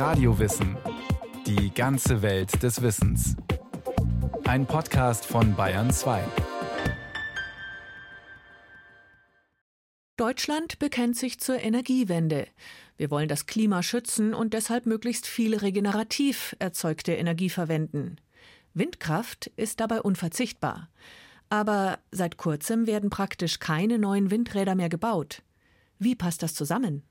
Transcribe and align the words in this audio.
Radiowissen. 0.00 0.78
Die 1.46 1.74
ganze 1.74 2.22
Welt 2.22 2.62
des 2.62 2.80
Wissens. 2.80 3.36
Ein 4.44 4.64
Podcast 4.64 5.26
von 5.26 5.54
Bayern 5.54 5.90
2. 5.92 6.24
Deutschland 10.16 10.78
bekennt 10.78 11.18
sich 11.18 11.38
zur 11.38 11.60
Energiewende. 11.60 12.46
Wir 12.96 13.10
wollen 13.10 13.28
das 13.28 13.44
Klima 13.44 13.82
schützen 13.82 14.32
und 14.32 14.54
deshalb 14.54 14.86
möglichst 14.86 15.26
viel 15.26 15.54
regenerativ 15.54 16.56
erzeugte 16.58 17.12
Energie 17.12 17.50
verwenden. 17.50 18.16
Windkraft 18.72 19.48
ist 19.56 19.80
dabei 19.80 20.00
unverzichtbar. 20.00 20.88
Aber 21.50 21.98
seit 22.10 22.38
kurzem 22.38 22.86
werden 22.86 23.10
praktisch 23.10 23.58
keine 23.58 23.98
neuen 23.98 24.30
Windräder 24.30 24.76
mehr 24.76 24.88
gebaut. 24.88 25.42
Wie 25.98 26.14
passt 26.14 26.42
das 26.42 26.54
zusammen? 26.54 27.02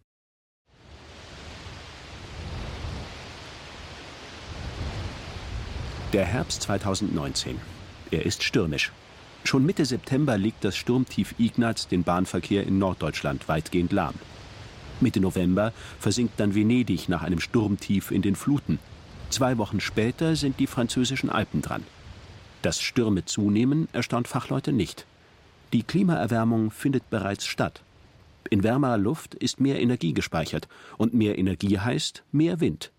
Der 6.12 6.26
Herbst 6.26 6.64
2019. 6.64 7.58
Er 8.10 8.26
ist 8.26 8.42
stürmisch. 8.42 8.92
Schon 9.44 9.64
Mitte 9.64 9.86
September 9.86 10.40
liegt 10.40 10.64
das 10.64 10.76
Sturmtief 10.76 11.36
Ignaz 11.38 11.88
den 11.88 12.02
Bahnverkehr 12.02 12.66
in 12.66 12.80
Norddeutschland 12.80 13.48
weitgehend 13.48 13.92
lahm. 13.92 14.16
Mitte 15.02 15.20
November 15.20 15.72
versinkt 16.00 16.40
dann 16.40 16.56
Venedig 16.56 17.10
nach 17.10 17.22
einem 17.22 17.40
Sturmtief 17.40 18.10
in 18.10 18.24
den 18.24 18.36
Fluten. 18.36 18.80
Zwei 19.30 19.60
Wochen 19.60 19.80
später 19.80 20.36
sind 20.36 20.60
die 20.60 20.66
französischen 20.66 21.30
Alpen 21.30 21.62
dran. 21.62 21.84
Dass 22.64 22.82
Stürme 22.82 23.26
zunehmen, 23.26 23.88
erstaunt 23.94 24.28
Fachleute 24.28 24.74
nicht. 24.74 25.06
Die 25.74 25.84
Klimaerwärmung 25.84 26.72
findet 26.72 27.08
bereits 27.12 27.46
statt. 27.46 27.84
In 28.50 28.64
wärmerer 28.64 28.98
Luft 28.98 29.36
ist 29.36 29.60
mehr 29.60 29.80
Energie 29.80 30.14
gespeichert 30.14 30.68
und 30.98 31.14
mehr 31.14 31.38
Energie 31.38 31.78
heißt 31.78 32.24
mehr 32.32 32.60
Wind. 32.60 32.92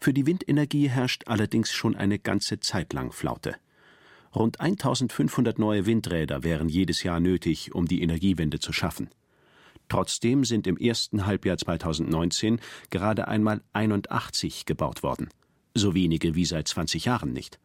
Für 0.00 0.12
die 0.12 0.26
Windenergie 0.26 0.88
herrscht 0.88 1.24
allerdings 1.26 1.72
schon 1.72 1.96
eine 1.96 2.18
ganze 2.18 2.60
Zeit 2.60 2.92
lang 2.92 3.12
Flaute. 3.12 3.56
Rund 4.34 4.60
1500 4.60 5.58
neue 5.58 5.86
Windräder 5.86 6.44
wären 6.44 6.68
jedes 6.68 7.02
Jahr 7.02 7.18
nötig, 7.18 7.74
um 7.74 7.86
die 7.86 8.02
Energiewende 8.02 8.60
zu 8.60 8.72
schaffen. 8.72 9.10
Trotzdem 9.88 10.44
sind 10.44 10.66
im 10.66 10.76
ersten 10.76 11.26
Halbjahr 11.26 11.56
2019 11.56 12.60
gerade 12.90 13.26
einmal 13.26 13.62
81 13.72 14.66
gebaut 14.66 15.02
worden. 15.02 15.28
So 15.74 15.94
wenige 15.94 16.34
wie 16.34 16.44
seit 16.44 16.68
20 16.68 17.06
Jahren 17.06 17.32
nicht. 17.32 17.58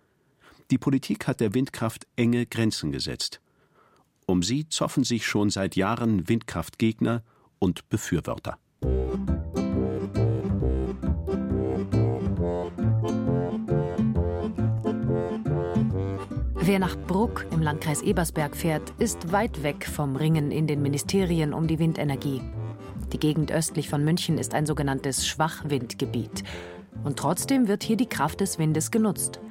Die 0.71 0.77
Politik 0.77 1.27
hat 1.27 1.41
der 1.41 1.53
Windkraft 1.53 2.07
enge 2.15 2.45
Grenzen 2.45 2.91
gesetzt. 2.91 3.41
Um 4.25 4.41
sie 4.41 4.69
zoffen 4.69 5.03
sich 5.03 5.27
schon 5.27 5.49
seit 5.49 5.75
Jahren 5.75 6.29
Windkraftgegner 6.29 7.23
und 7.59 7.89
Befürworter. 7.89 8.57
Wer 16.65 16.79
nach 16.79 16.95
Bruck 16.95 17.45
im 17.51 17.61
Landkreis 17.61 18.01
Ebersberg 18.01 18.55
fährt, 18.55 18.93
ist 18.97 19.33
weit 19.33 19.63
weg 19.63 19.85
vom 19.85 20.15
Ringen 20.15 20.49
in 20.49 20.65
den 20.65 20.81
Ministerien 20.81 21.53
um 21.53 21.67
die 21.67 21.77
Windenergie. 21.77 22.41
Die 23.11 23.19
Gegend 23.19 23.51
östlich 23.51 23.89
von 23.89 24.05
München 24.05 24.37
ist 24.37 24.53
ein 24.53 24.65
sogenanntes 24.65 25.27
Schwachwindgebiet. 25.27 26.45
Und 27.03 27.19
trotzdem 27.19 27.67
wird 27.67 27.83
hier 27.83 27.97
die 27.97 28.07
Kraft 28.07 28.39
des 28.39 28.59
Windes 28.59 28.91
genutzt. 28.91 29.41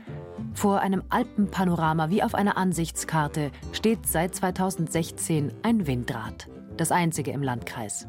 Vor 0.55 0.80
einem 0.80 1.02
Alpenpanorama 1.10 2.08
wie 2.08 2.22
auf 2.22 2.34
einer 2.34 2.56
Ansichtskarte 2.56 3.50
steht 3.72 4.06
seit 4.06 4.34
2016 4.34 5.52
ein 5.62 5.86
Windrad. 5.86 6.48
Das 6.78 6.92
einzige 6.92 7.33
im 7.33 7.42
Landkreis. 7.42 8.06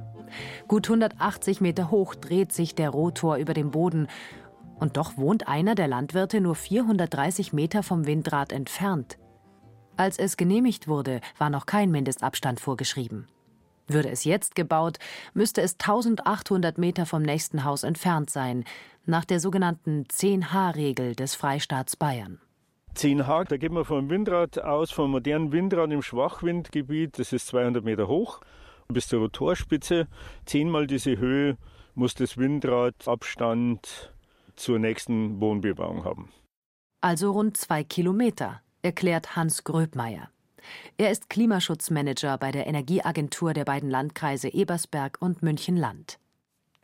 Gut 0.69 0.87
180 0.87 1.59
Meter 1.59 1.91
hoch 1.91 2.15
dreht 2.15 2.53
sich 2.53 2.73
der 2.73 2.89
Rotor 2.89 3.35
über 3.35 3.53
dem 3.53 3.71
Boden 3.71 4.07
und 4.79 4.97
doch 4.97 5.17
wohnt 5.17 5.47
einer 5.47 5.75
der 5.75 5.87
Landwirte 5.87 6.41
nur 6.41 6.55
430 6.55 7.53
Meter 7.53 7.83
vom 7.83 8.05
Windrad 8.05 8.51
entfernt. 8.51 9.17
Als 9.95 10.17
es 10.17 10.37
genehmigt 10.37 10.87
wurde, 10.87 11.21
war 11.37 11.49
noch 11.49 11.65
kein 11.65 11.91
Mindestabstand 11.91 12.59
vorgeschrieben. 12.59 13.27
Würde 13.87 14.09
es 14.09 14.23
jetzt 14.23 14.55
gebaut, 14.55 14.97
müsste 15.33 15.61
es 15.61 15.73
1800 15.73 16.77
Meter 16.77 17.05
vom 17.05 17.21
nächsten 17.21 17.63
Haus 17.63 17.83
entfernt 17.83 18.29
sein, 18.29 18.63
nach 19.05 19.25
der 19.25 19.39
sogenannten 19.39 20.05
10H-Regel 20.05 21.15
des 21.15 21.35
Freistaats 21.35 21.95
Bayern. 21.95 22.39
10H, 22.95 23.45
da 23.49 23.57
geht 23.57 23.71
man 23.71 23.85
vom 23.85 24.09
Windrad 24.09 24.59
aus, 24.59 24.91
vom 24.91 25.11
modernen 25.11 25.51
Windrad 25.51 25.91
im 25.91 26.01
Schwachwindgebiet, 26.01 27.19
das 27.19 27.33
ist 27.33 27.47
200 27.47 27.83
Meter 27.83 28.07
hoch, 28.07 28.39
bis 28.87 29.07
zur 29.07 29.19
Rotorspitze. 29.19 30.07
Zehnmal 30.45 30.87
diese 30.87 31.17
Höhe 31.17 31.57
muss 31.95 32.13
das 32.13 32.37
Windradabstand 32.37 34.13
zur 34.55 34.79
nächsten 34.79 35.39
Wohnbebauung 35.39 36.03
haben. 36.03 36.29
Also 37.01 37.31
rund 37.31 37.57
zwei 37.57 37.83
Kilometer, 37.83 38.61
erklärt 38.81 39.35
Hans 39.35 39.63
Gröbmeier. 39.63 40.29
Er 40.97 41.11
ist 41.11 41.29
Klimaschutzmanager 41.29 42.37
bei 42.37 42.51
der 42.51 42.67
Energieagentur 42.67 43.53
der 43.53 43.65
beiden 43.65 43.89
Landkreise 43.89 44.49
Ebersberg 44.49 45.17
und 45.19 45.43
München-Land. 45.43 46.19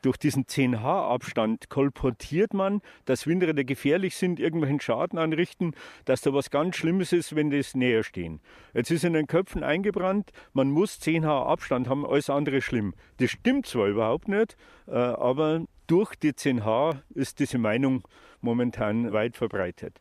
Durch 0.02 0.18
diesen 0.18 0.46
10H-Abstand 0.46 1.70
kolportiert 1.70 2.54
man, 2.54 2.82
dass 3.04 3.28
Windräder 3.28 3.66
gefährlich 3.66 4.16
sind, 4.16 4.40
irgendwelchen 4.40 4.80
Schaden 4.80 5.20
anrichten, 5.20 5.74
dass 6.06 6.22
da 6.22 6.34
was 6.34 6.52
ganz 6.52 6.78
Schlimmes 6.78 7.12
ist, 7.12 7.36
wenn 7.36 7.50
das 7.50 7.76
näher 7.76 8.04
stehen. 8.04 8.40
Jetzt 8.74 8.92
ist 8.92 9.04
in 9.04 9.12
den 9.12 9.28
Köpfen 9.28 9.62
eingebrannt, 9.62 10.32
man 10.54 10.72
muss 10.72 11.02
10H 11.02 11.28
Abstand 11.46 11.90
haben, 11.90 12.06
alles 12.06 12.30
andere 12.30 12.62
schlimm. 12.62 12.94
Das 13.18 13.32
stimmt 13.32 13.66
zwar 13.66 13.88
überhaupt 13.88 14.30
nicht, 14.30 14.56
äh, 14.88 14.94
aber 14.94 15.66
durch 15.90 16.16
die 16.16 16.34
10H 16.34 17.02
ist 17.16 17.40
diese 17.40 17.58
Meinung 17.58 18.04
momentan 18.42 19.12
weit 19.12 19.36
verbreitet. 19.36 20.00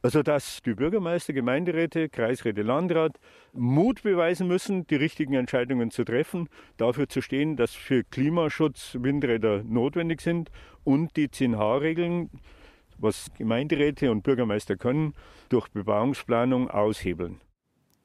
Also 0.00 0.22
dass 0.22 0.62
die 0.62 0.74
Bürgermeister, 0.74 1.32
Gemeinderäte, 1.32 2.08
Kreisräte, 2.08 2.62
Landrat 2.62 3.20
Mut 3.52 4.02
beweisen 4.02 4.48
müssen, 4.48 4.86
die 4.86 4.96
richtigen 4.96 5.34
Entscheidungen 5.34 5.90
zu 5.92 6.04
treffen, 6.04 6.48
dafür 6.76 7.08
zu 7.08 7.20
stehen, 7.20 7.56
dass 7.56 7.72
für 7.72 8.02
Klimaschutz 8.02 8.96
Windräder 9.00 9.62
notwendig 9.62 10.20
sind 10.20 10.50
und 10.82 11.16
die 11.16 11.28
10H-Regeln, 11.28 12.30
was 12.98 13.30
Gemeinderäte 13.38 14.10
und 14.10 14.22
Bürgermeister 14.22 14.76
können, 14.76 15.14
durch 15.48 15.68
Bebauungsplanung 15.68 16.68
aushebeln. 16.68 17.40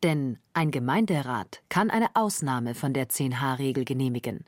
Denn 0.03 0.37
ein 0.53 0.69
Gemeinderat 0.69 1.63
kann 1.69 1.89
eine 1.89 2.09
Ausnahme 2.13 2.75
von 2.75 2.93
der 2.93 3.09
10H-Regel 3.09 3.85
genehmigen. 3.85 4.45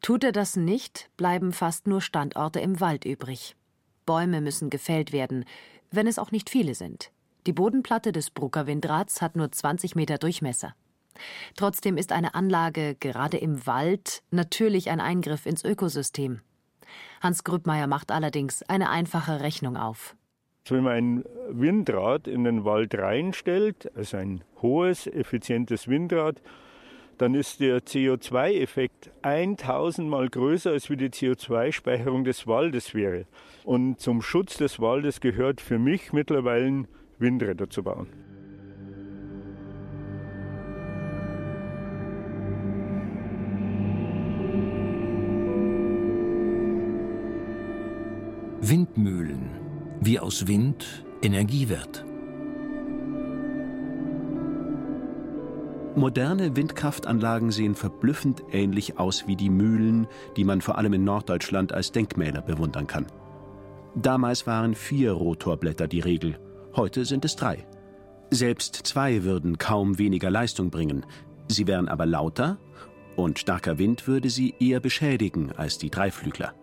Tut 0.00 0.24
er 0.24 0.32
das 0.32 0.56
nicht, 0.56 1.10
bleiben 1.16 1.52
fast 1.52 1.86
nur 1.86 2.00
Standorte 2.00 2.60
im 2.60 2.80
Wald 2.80 3.04
übrig. 3.04 3.54
Bäume 4.06 4.40
müssen 4.40 4.70
gefällt 4.70 5.12
werden, 5.12 5.44
wenn 5.90 6.06
es 6.06 6.18
auch 6.18 6.30
nicht 6.30 6.48
viele 6.48 6.74
sind. 6.74 7.10
Die 7.46 7.52
Bodenplatte 7.52 8.12
des 8.12 8.30
Brucker 8.30 8.66
Windrads 8.66 9.20
hat 9.20 9.36
nur 9.36 9.52
20 9.52 9.96
Meter 9.96 10.18
Durchmesser. 10.18 10.74
Trotzdem 11.54 11.96
ist 11.96 12.12
eine 12.12 12.34
Anlage 12.34 12.96
gerade 12.98 13.36
im 13.36 13.66
Wald 13.66 14.22
natürlich 14.30 14.90
ein 14.90 15.00
Eingriff 15.00 15.44
ins 15.44 15.64
Ökosystem. 15.64 16.40
Hans 17.20 17.44
Grübmeier 17.44 17.86
macht 17.86 18.10
allerdings 18.10 18.62
eine 18.62 18.88
einfache 18.88 19.40
Rechnung 19.40 19.76
auf. 19.76 20.16
Wenn 20.68 20.84
man 20.84 20.92
ein 20.92 21.24
Windrad 21.50 22.28
in 22.28 22.44
den 22.44 22.64
Wald 22.64 22.94
reinstellt, 22.94 23.90
also 23.96 24.16
ein 24.16 24.44
hohes, 24.62 25.06
effizientes 25.06 25.88
Windrad, 25.88 26.40
dann 27.20 27.34
ist 27.34 27.60
der 27.60 27.80
CO2-Effekt 27.80 29.10
1000 29.20 30.08
Mal 30.08 30.30
größer, 30.30 30.70
als 30.70 30.88
wie 30.88 30.96
die 30.96 31.10
CO2-Speicherung 31.10 32.24
des 32.24 32.46
Waldes 32.46 32.94
wäre. 32.94 33.26
Und 33.64 34.00
zum 34.00 34.22
Schutz 34.22 34.56
des 34.56 34.80
Waldes 34.80 35.20
gehört 35.20 35.60
für 35.60 35.78
mich 35.78 36.14
mittlerweile 36.14 36.86
Windräder 37.18 37.68
zu 37.68 37.82
bauen. 37.82 38.06
Windmühlen, 48.62 49.50
wie 50.00 50.18
aus 50.18 50.46
Wind 50.46 51.04
Energie 51.20 51.68
wird. 51.68 52.09
Moderne 56.00 56.56
Windkraftanlagen 56.56 57.50
sehen 57.50 57.74
verblüffend 57.74 58.42
ähnlich 58.52 58.98
aus 58.98 59.26
wie 59.26 59.36
die 59.36 59.50
Mühlen, 59.50 60.06
die 60.34 60.44
man 60.44 60.62
vor 60.62 60.78
allem 60.78 60.94
in 60.94 61.04
Norddeutschland 61.04 61.74
als 61.74 61.92
Denkmäler 61.92 62.40
bewundern 62.40 62.86
kann. 62.86 63.04
Damals 63.94 64.46
waren 64.46 64.74
vier 64.74 65.12
Rotorblätter 65.12 65.88
die 65.88 66.00
Regel, 66.00 66.40
heute 66.74 67.04
sind 67.04 67.26
es 67.26 67.36
drei. 67.36 67.66
Selbst 68.30 68.76
zwei 68.76 69.24
würden 69.24 69.58
kaum 69.58 69.98
weniger 69.98 70.30
Leistung 70.30 70.70
bringen, 70.70 71.04
sie 71.48 71.66
wären 71.66 71.86
aber 71.86 72.06
lauter 72.06 72.56
und 73.16 73.38
starker 73.38 73.76
Wind 73.76 74.06
würde 74.06 74.30
sie 74.30 74.54
eher 74.58 74.80
beschädigen 74.80 75.52
als 75.54 75.76
die 75.76 75.90
Dreiflügler. 75.90 76.54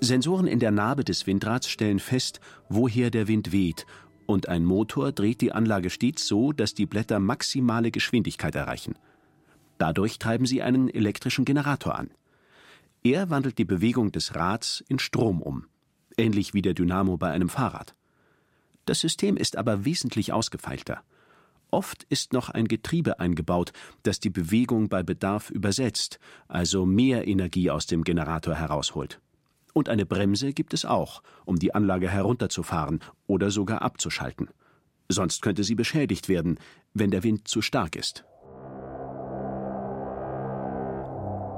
Sensoren 0.00 0.48
in 0.48 0.58
der 0.58 0.72
Narbe 0.72 1.04
des 1.04 1.28
Windrads 1.28 1.68
stellen 1.68 2.00
fest, 2.00 2.40
woher 2.68 3.10
der 3.10 3.28
Wind 3.28 3.52
weht 3.52 3.86
und 4.26 4.48
ein 4.48 4.64
Motor 4.64 5.12
dreht 5.12 5.40
die 5.40 5.52
Anlage 5.52 5.90
stets 5.90 6.26
so, 6.26 6.52
dass 6.52 6.74
die 6.74 6.86
Blätter 6.86 7.18
maximale 7.18 7.90
Geschwindigkeit 7.90 8.54
erreichen. 8.54 8.96
Dadurch 9.78 10.18
treiben 10.18 10.46
sie 10.46 10.62
einen 10.62 10.88
elektrischen 10.88 11.44
Generator 11.44 11.98
an. 11.98 12.10
Er 13.02 13.28
wandelt 13.30 13.58
die 13.58 13.64
Bewegung 13.64 14.12
des 14.12 14.34
Rads 14.34 14.82
in 14.88 14.98
Strom 14.98 15.42
um, 15.42 15.66
ähnlich 16.16 16.54
wie 16.54 16.62
der 16.62 16.74
Dynamo 16.74 17.16
bei 17.16 17.30
einem 17.30 17.48
Fahrrad. 17.48 17.94
Das 18.86 19.00
System 19.00 19.36
ist 19.36 19.56
aber 19.56 19.84
wesentlich 19.84 20.32
ausgefeilter. 20.32 21.02
Oft 21.70 22.04
ist 22.04 22.32
noch 22.32 22.50
ein 22.50 22.68
Getriebe 22.68 23.18
eingebaut, 23.18 23.72
das 24.04 24.20
die 24.20 24.30
Bewegung 24.30 24.88
bei 24.88 25.02
Bedarf 25.02 25.50
übersetzt, 25.50 26.20
also 26.46 26.86
mehr 26.86 27.26
Energie 27.26 27.70
aus 27.70 27.86
dem 27.86 28.04
Generator 28.04 28.54
herausholt. 28.54 29.20
Und 29.74 29.90
eine 29.90 30.06
Bremse 30.06 30.54
gibt 30.54 30.72
es 30.72 30.86
auch, 30.86 31.22
um 31.44 31.58
die 31.58 31.74
Anlage 31.74 32.08
herunterzufahren 32.08 33.00
oder 33.26 33.50
sogar 33.50 33.82
abzuschalten. 33.82 34.48
Sonst 35.08 35.42
könnte 35.42 35.64
sie 35.64 35.74
beschädigt 35.74 36.30
werden, 36.30 36.58
wenn 36.94 37.10
der 37.10 37.24
Wind 37.24 37.46
zu 37.48 37.60
stark 37.60 37.96
ist. 37.96 38.24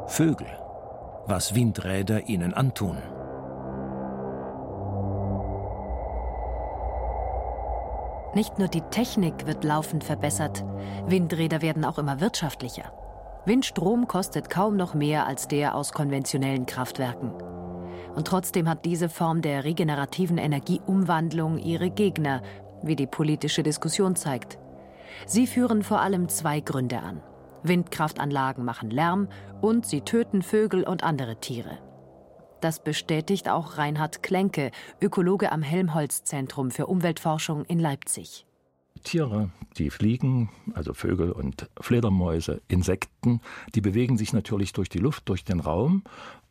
Vögel. 0.09 0.49
Was 1.29 1.55
Windräder 1.55 2.29
ihnen 2.29 2.55
antun. 2.55 2.97
Nicht 8.35 8.59
nur 8.59 8.69
die 8.69 8.83
Technik 8.83 9.47
wird 9.47 9.65
laufend 9.65 10.05
verbessert, 10.05 10.65
Windräder 11.07 11.63
werden 11.63 11.85
auch 11.85 11.99
immer 11.99 12.21
wirtschaftlicher. 12.21 12.93
Windstrom 13.45 14.09
kostet 14.09 14.51
kaum 14.51 14.77
noch 14.77 14.95
mehr 14.95 15.27
als 15.27 15.49
der 15.49 15.75
aus 15.75 15.93
konventionellen 15.93 16.67
Kraftwerken. 16.67 17.33
Und 18.17 18.27
trotzdem 18.27 18.67
hat 18.67 18.87
diese 18.87 19.11
Form 19.11 19.43
der 19.43 19.65
regenerativen 19.65 20.39
Energieumwandlung 20.39 21.59
ihre 21.59 21.91
Gegner, 21.91 22.43
wie 22.83 22.97
die 22.97 23.07
politische 23.07 23.63
Diskussion 23.63 24.17
zeigt. 24.17 24.59
Sie 25.27 25.47
führen 25.47 25.83
vor 25.83 26.01
allem 26.01 26.31
zwei 26.31 26.61
Gründe 26.61 27.01
an. 27.01 27.21
Windkraftanlagen 27.63 28.65
machen 28.65 28.91
Lärm 28.91 29.29
und 29.61 29.87
sie 29.87 30.01
töten 30.01 30.41
Vögel 30.41 30.85
und 30.85 31.05
andere 31.05 31.37
Tiere. 31.37 31.79
Das 32.63 32.83
bestätigt 32.83 33.51
auch 33.51 33.77
Reinhard 33.77 34.23
Klenke, 34.23 34.71
Ökologe 35.03 35.53
am 35.53 35.61
Helmholtz-Zentrum 35.61 36.71
für 36.71 36.87
Umweltforschung 36.87 37.67
in 37.67 37.79
Leipzig. 37.79 38.47
Tiere, 38.97 39.51
die 39.77 39.91
fliegen, 39.91 40.51
also 40.75 40.95
Vögel 40.95 41.33
und 41.33 41.69
Fledermäuse, 41.81 42.61
Insekten, 42.69 43.41
die 43.75 43.81
bewegen 43.81 44.17
sich 44.19 44.33
natürlich 44.33 44.73
durch 44.73 44.89
die 44.89 44.99
Luft, 44.99 45.29
durch 45.29 45.45
den 45.45 45.61
Raum 45.61 46.03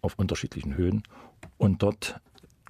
auf 0.02 0.18
unterschiedlichen 0.18 0.76
Höhen 0.76 1.04
und 1.58 1.84
dort 1.84 2.20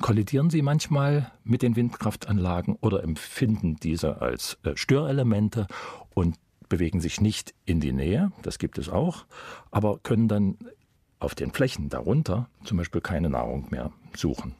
kollidieren 0.01 0.49
sie 0.49 0.61
manchmal 0.61 1.31
mit 1.43 1.61
den 1.61 1.75
Windkraftanlagen 1.75 2.75
oder 2.81 3.03
empfinden 3.03 3.77
diese 3.77 4.21
als 4.21 4.57
äh, 4.63 4.75
Störelemente 4.75 5.67
und 6.13 6.35
bewegen 6.67 6.99
sich 6.99 7.21
nicht 7.21 7.53
in 7.65 7.79
die 7.79 7.93
Nähe, 7.93 8.31
das 8.41 8.57
gibt 8.57 8.77
es 8.77 8.89
auch, 8.89 9.25
aber 9.71 9.99
können 9.99 10.27
dann 10.27 10.57
auf 11.19 11.35
den 11.35 11.51
Flächen 11.51 11.89
darunter 11.89 12.49
zum 12.63 12.77
Beispiel 12.77 13.01
keine 13.01 13.29
Nahrung 13.29 13.67
mehr 13.69 13.91
suchen. 14.15 14.55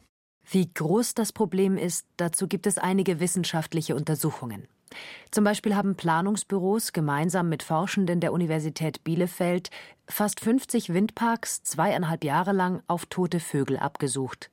Wie 0.48 0.72
groß 0.72 1.14
das 1.14 1.32
Problem 1.32 1.76
ist, 1.76 2.06
dazu 2.16 2.46
gibt 2.46 2.66
es 2.66 2.78
einige 2.78 3.18
wissenschaftliche 3.18 3.96
Untersuchungen. 3.96 4.68
Zum 5.32 5.42
Beispiel 5.42 5.74
haben 5.74 5.96
Planungsbüros 5.96 6.92
gemeinsam 6.92 7.48
mit 7.48 7.64
Forschenden 7.64 8.20
der 8.20 8.32
Universität 8.32 9.02
Bielefeld 9.02 9.70
fast 10.08 10.38
50 10.40 10.94
Windparks 10.94 11.64
zweieinhalb 11.64 12.22
Jahre 12.22 12.52
lang 12.52 12.82
auf 12.86 13.06
tote 13.06 13.40
Vögel 13.40 13.76
abgesucht. 13.76 14.50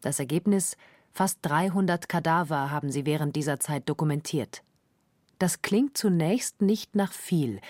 Das 0.00 0.20
Ergebnis: 0.20 0.76
fast 1.12 1.40
300 1.42 2.08
Kadaver 2.08 2.70
haben 2.70 2.92
sie 2.92 3.04
während 3.04 3.34
dieser 3.34 3.58
Zeit 3.58 3.88
dokumentiert. 3.88 4.62
Das 5.40 5.60
klingt 5.60 5.98
zunächst 5.98 6.62
nicht 6.62 6.94
nach 6.94 7.12
viel, 7.12 7.60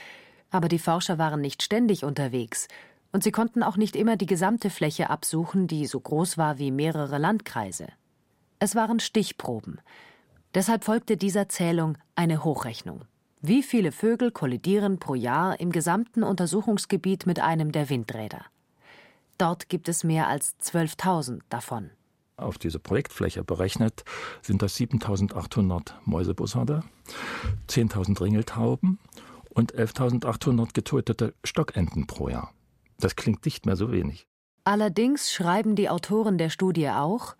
aber 0.51 0.69
die 0.69 0.79
Forscher 0.79 1.19
waren 1.19 1.41
nicht 1.41 1.63
ständig 1.63 2.05
unterwegs 2.05 2.69
und 3.17 3.25
sie 3.25 3.33
konnten 3.33 3.63
auch 3.63 3.79
nicht 3.79 3.97
immer 3.97 4.19
die 4.19 4.27
gesamte 4.27 4.69
Fläche 4.69 5.09
absuchen, 5.09 5.69
die 5.69 5.87
so 5.87 5.99
groß 5.99 6.37
war 6.37 6.59
wie 6.59 6.71
mehrere 6.71 7.17
Landkreise. 7.17 7.87
Es 8.59 8.75
waren 8.75 9.01
Stichproben. 9.01 9.81
Deshalb 10.55 10.85
folgte 10.85 11.17
dieser 11.17 11.49
Zählung 11.49 11.97
eine 12.15 12.45
Hochrechnung. 12.45 13.07
Wie 13.41 13.63
viele 13.63 13.91
Vögel 13.91 14.33
kollidieren 14.33 14.99
pro 14.99 15.15
Jahr 15.15 15.59
im 15.61 15.73
gesamten 15.73 16.25
Untersuchungsgebiet 16.25 17.25
mit 17.25 17.41
einem 17.41 17.73
der 17.73 17.89
Windräder? 17.89 18.45
Dort 19.39 19.71
gibt 19.71 19.89
es 19.89 20.05
mehr 20.05 20.29
als 20.29 20.55
12.000 20.61 21.41
davon. 21.49 21.89
Auf 22.37 22.59
diese 22.59 22.79
Projektfläche 22.79 23.43
berechnet 23.45 24.05
sind 24.43 24.61
das 24.61 24.77
7.800 24.77 25.93
Mäusebussarde, 26.05 26.83
10.000 27.71 28.21
Ringeltauben 28.21 28.99
und 29.49 29.75
11.800 29.75 30.75
getötete 30.75 31.33
Stockenten 31.43 32.07
pro 32.07 32.29
Jahr. 32.29 32.53
Das 32.99 33.17
klingt 33.17 33.45
nicht 33.45 33.67
mehr 33.67 33.77
so 33.77 33.93
wenig. 33.93 34.27
Allerdings 34.65 35.33
schreiben 35.33 35.77
die 35.77 35.89
Autoren 35.89 36.39
der 36.39 36.51
Studie 36.51 36.91
auch, 36.91 37.37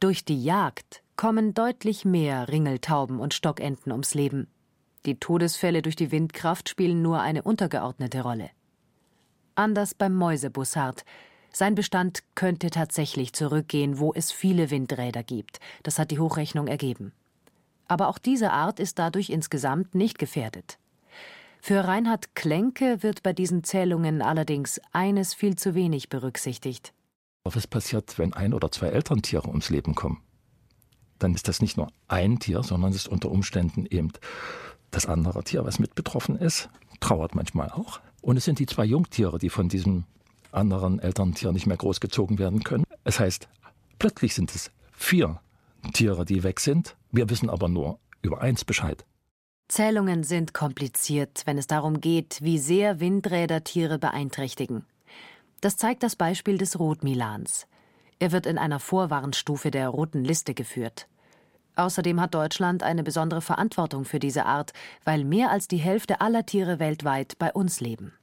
durch 0.00 0.24
die 0.24 0.42
Jagd 0.42 1.02
kommen 1.16 1.54
deutlich 1.54 2.04
mehr 2.04 2.48
Ringeltauben 2.48 3.18
und 3.18 3.34
Stockenten 3.34 3.90
ums 3.90 4.14
Leben. 4.14 4.48
Die 5.06 5.18
Todesfälle 5.18 5.82
durch 5.82 5.96
die 5.96 6.12
Windkraft 6.12 6.68
spielen 6.68 7.02
nur 7.02 7.20
eine 7.20 7.42
untergeordnete 7.42 8.22
Rolle. 8.22 8.50
Anders 9.54 9.94
beim 9.94 10.14
Mäusebussard. 10.14 11.04
Sein 11.52 11.74
Bestand 11.74 12.22
könnte 12.34 12.70
tatsächlich 12.70 13.32
zurückgehen, 13.32 13.98
wo 13.98 14.12
es 14.14 14.30
viele 14.30 14.70
Windräder 14.70 15.24
gibt. 15.24 15.58
Das 15.82 15.98
hat 15.98 16.10
die 16.10 16.20
Hochrechnung 16.20 16.68
ergeben. 16.68 17.12
Aber 17.88 18.08
auch 18.08 18.18
diese 18.18 18.52
Art 18.52 18.78
ist 18.78 18.98
dadurch 18.98 19.30
insgesamt 19.30 19.94
nicht 19.94 20.18
gefährdet. 20.18 20.78
Für 21.60 21.84
Reinhard 21.84 22.34
Klenke 22.34 23.02
wird 23.02 23.22
bei 23.22 23.32
diesen 23.32 23.64
Zählungen 23.64 24.22
allerdings 24.22 24.80
eines 24.92 25.34
viel 25.34 25.56
zu 25.56 25.74
wenig 25.74 26.08
berücksichtigt. 26.08 26.94
Was 27.44 27.66
passiert, 27.66 28.18
wenn 28.18 28.32
ein 28.32 28.54
oder 28.54 28.70
zwei 28.70 28.88
Elterntiere 28.88 29.48
ums 29.48 29.70
Leben 29.70 29.94
kommen? 29.94 30.22
Dann 31.18 31.34
ist 31.34 31.48
das 31.48 31.60
nicht 31.60 31.76
nur 31.76 31.88
ein 32.06 32.38
Tier, 32.38 32.62
sondern 32.62 32.90
es 32.90 32.96
ist 32.96 33.08
unter 33.08 33.30
Umständen 33.30 33.86
eben 33.86 34.12
das 34.90 35.06
andere 35.06 35.42
Tier, 35.44 35.64
was 35.64 35.78
mit 35.78 35.94
betroffen 35.94 36.36
ist, 36.36 36.70
trauert 37.00 37.34
manchmal 37.34 37.70
auch. 37.70 38.00
Und 38.20 38.36
es 38.36 38.44
sind 38.44 38.58
die 38.58 38.66
zwei 38.66 38.84
Jungtiere, 38.84 39.38
die 39.38 39.50
von 39.50 39.68
diesem 39.68 40.04
anderen 40.52 40.98
Elterntier 40.98 41.52
nicht 41.52 41.66
mehr 41.66 41.76
großgezogen 41.76 42.38
werden 42.38 42.64
können. 42.64 42.84
Es 43.04 43.20
heißt, 43.20 43.48
plötzlich 43.98 44.34
sind 44.34 44.54
es 44.54 44.70
vier 44.92 45.40
Tiere, 45.92 46.24
die 46.24 46.42
weg 46.42 46.60
sind. 46.60 46.96
Wir 47.12 47.28
wissen 47.30 47.50
aber 47.50 47.68
nur 47.68 47.98
über 48.22 48.40
eins 48.40 48.64
Bescheid. 48.64 49.04
Zählungen 49.68 50.24
sind 50.24 50.54
kompliziert, 50.54 51.42
wenn 51.44 51.58
es 51.58 51.66
darum 51.66 52.00
geht, 52.00 52.38
wie 52.40 52.58
sehr 52.58 53.00
Windräder 53.00 53.64
Tiere 53.64 53.98
beeinträchtigen. 53.98 54.86
Das 55.60 55.76
zeigt 55.76 56.02
das 56.02 56.16
Beispiel 56.16 56.56
des 56.56 56.78
Rotmilans. 56.78 57.66
Er 58.18 58.32
wird 58.32 58.46
in 58.46 58.56
einer 58.56 58.80
Vorwarnstufe 58.80 59.70
der 59.70 59.90
roten 59.90 60.24
Liste 60.24 60.54
geführt. 60.54 61.06
Außerdem 61.76 62.20
hat 62.20 62.34
Deutschland 62.34 62.82
eine 62.82 63.04
besondere 63.04 63.42
Verantwortung 63.42 64.04
für 64.04 64.18
diese 64.18 64.46
Art, 64.46 64.72
weil 65.04 65.22
mehr 65.24 65.50
als 65.50 65.68
die 65.68 65.76
Hälfte 65.76 66.20
aller 66.20 66.46
Tiere 66.46 66.78
weltweit 66.78 67.38
bei 67.38 67.52
uns 67.52 67.80
leben. 67.80 68.14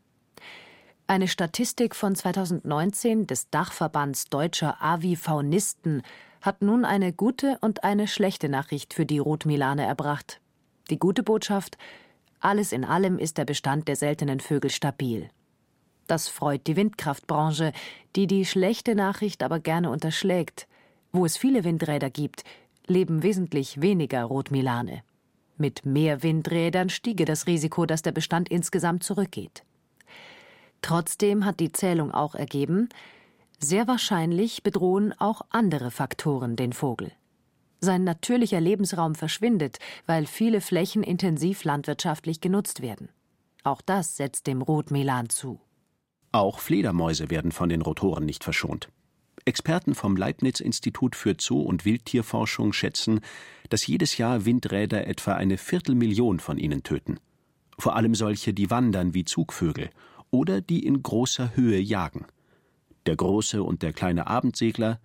Eine 1.07 1.27
Statistik 1.27 1.95
von 1.95 2.15
2019 2.15 3.27
des 3.27 3.51
Dachverbands 3.51 4.25
deutscher 4.25 4.81
Avifaunisten 4.81 6.01
hat 6.41 6.63
nun 6.63 6.83
eine 6.83 7.13
gute 7.13 7.59
und 7.61 7.83
eine 7.83 8.07
schlechte 8.07 8.49
Nachricht 8.49 8.95
für 8.95 9.05
die 9.05 9.19
Rotmilane 9.19 9.85
erbracht. 9.85 10.41
Die 10.89 10.99
gute 10.99 11.23
Botschaft 11.23 11.77
alles 12.45 12.71
in 12.71 12.85
allem 12.85 13.17
ist 13.17 13.39
der 13.39 13.45
Bestand 13.45 13.87
der 13.87 13.95
seltenen 13.95 14.39
Vögel 14.39 14.69
stabil. 14.69 15.29
Das 16.05 16.27
freut 16.27 16.67
die 16.67 16.75
Windkraftbranche, 16.75 17.71
die 18.15 18.27
die 18.27 18.45
schlechte 18.45 18.93
Nachricht 18.93 19.41
aber 19.41 19.59
gerne 19.59 19.89
unterschlägt. 19.89 20.67
Wo 21.11 21.25
es 21.25 21.37
viele 21.37 21.63
Windräder 21.63 22.11
gibt, 22.11 22.43
leben 22.85 23.23
wesentlich 23.23 23.81
weniger 23.81 24.23
Rotmilane. 24.25 25.01
Mit 25.57 25.85
mehr 25.87 26.21
Windrädern 26.21 26.89
stiege 26.89 27.25
das 27.25 27.47
Risiko, 27.47 27.87
dass 27.87 28.03
der 28.03 28.11
Bestand 28.11 28.49
insgesamt 28.49 29.03
zurückgeht. 29.03 29.63
Trotzdem 30.83 31.45
hat 31.45 31.59
die 31.59 31.71
Zählung 31.71 32.11
auch 32.11 32.35
ergeben, 32.35 32.89
sehr 33.57 33.87
wahrscheinlich 33.87 34.61
bedrohen 34.61 35.13
auch 35.17 35.41
andere 35.49 35.89
Faktoren 35.89 36.55
den 36.55 36.73
Vogel. 36.73 37.11
Sein 37.85 38.03
natürlicher 38.03 38.59
Lebensraum 38.59 39.13
verschwindet, 39.13 39.77
weil 40.07 40.25
viele 40.25 40.59
Flächen 40.59 41.03
intensiv 41.03 41.63
landwirtschaftlich 41.63 42.41
genutzt 42.41 42.81
werden. 42.81 43.09
Auch 43.63 43.79
das 43.79 44.17
setzt 44.17 44.47
dem 44.47 44.63
Rotmelan 44.63 45.29
zu. 45.29 45.61
Auch 46.31 46.57
Fledermäuse 46.57 47.29
werden 47.29 47.51
von 47.51 47.69
den 47.69 47.83
Rotoren 47.83 48.25
nicht 48.25 48.43
verschont. 48.43 48.89
Experten 49.45 49.93
vom 49.93 50.17
Leibniz-Institut 50.17 51.15
für 51.15 51.35
Zoo- 51.39 51.61
und 51.61 51.85
Wildtierforschung 51.85 52.73
schätzen, 52.73 53.19
dass 53.69 53.85
jedes 53.85 54.17
Jahr 54.17 54.45
Windräder 54.45 55.05
etwa 55.05 55.33
eine 55.33 55.59
Viertelmillion 55.59 56.39
von 56.39 56.57
ihnen 56.57 56.81
töten. 56.81 57.19
Vor 57.77 57.95
allem 57.95 58.15
solche, 58.15 58.51
die 58.55 58.71
wandern 58.71 59.13
wie 59.13 59.25
Zugvögel 59.25 59.91
oder 60.31 60.59
die 60.59 60.83
in 60.87 61.03
großer 61.03 61.55
Höhe 61.55 61.79
jagen. 61.79 62.25
Der 63.05 63.15
große 63.15 63.61
und 63.61 63.83
der 63.83 63.93
kleine 63.93 64.25
Abendsegler, 64.25 64.99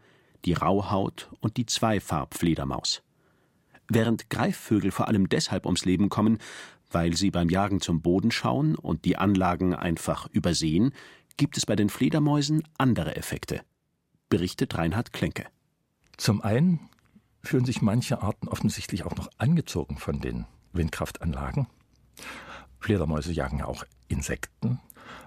die 0.44 0.52
Rauhaut 0.52 1.30
und 1.40 1.56
die 1.56 1.66
Zweifarbfledermaus. 1.66 3.02
Während 3.88 4.30
Greifvögel 4.30 4.90
vor 4.90 5.09
allem 5.09 5.28
deshalb 5.28 5.66
ums 5.66 5.85
Leben 5.85 6.09
kommen, 6.09 6.38
weil 6.90 7.16
sie 7.16 7.30
beim 7.30 7.49
Jagen 7.49 7.80
zum 7.80 8.02
Boden 8.02 8.30
schauen 8.30 8.75
und 8.75 9.04
die 9.04 9.16
Anlagen 9.16 9.75
einfach 9.75 10.28
übersehen, 10.30 10.92
gibt 11.37 11.56
es 11.56 11.66
bei 11.66 11.76
den 11.76 11.88
Fledermäusen 11.88 12.62
andere 12.78 13.16
Effekte, 13.16 13.62
berichtet 14.28 14.76
Reinhard 14.76 15.12
Klenke. 15.12 15.47
Zum 16.16 16.40
einen 16.42 16.80
fühlen 17.42 17.64
sich 17.64 17.82
manche 17.82 18.23
Arten 18.23 18.49
offensichtlich 18.49 19.04
auch 19.04 19.16
noch 19.16 19.30
angezogen 19.38 19.97
von 19.97 20.20
den 20.20 20.47
Windkraftanlagen. 20.73 21.66
Fledermäuse 22.78 23.32
jagen 23.32 23.59
ja 23.59 23.66
auch 23.66 23.85
Insekten. 24.09 24.80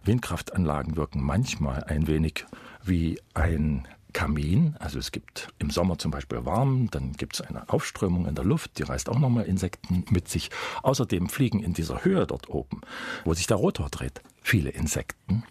Windkraftanlagen 0.03 0.95
wirken 0.95 1.21
manchmal 1.21 1.83
ein 1.83 2.07
wenig 2.07 2.45
wie 2.83 3.19
ein 3.33 3.87
Kamin. 4.13 4.75
Also 4.79 4.99
es 4.99 5.11
gibt 5.11 5.49
im 5.59 5.69
Sommer 5.69 5.97
zum 5.97 6.11
Beispiel 6.11 6.45
warm, 6.45 6.89
dann 6.91 7.13
gibt 7.13 7.35
es 7.35 7.41
eine 7.41 7.67
Aufströmung 7.69 8.27
in 8.27 8.35
der 8.35 8.45
Luft, 8.45 8.77
die 8.77 8.83
reißt 8.83 9.09
auch 9.09 9.19
nochmal 9.19 9.45
Insekten 9.45 10.05
mit 10.09 10.29
sich. 10.29 10.49
Außerdem 10.83 11.29
fliegen 11.29 11.61
in 11.61 11.73
dieser 11.73 12.05
Höhe 12.05 12.25
dort 12.25 12.49
oben, 12.49 12.81
wo 13.25 13.33
sich 13.33 13.47
der 13.47 13.57
Rotor 13.57 13.89
dreht, 13.89 14.21
viele 14.41 14.69
Insekten. 14.69 15.43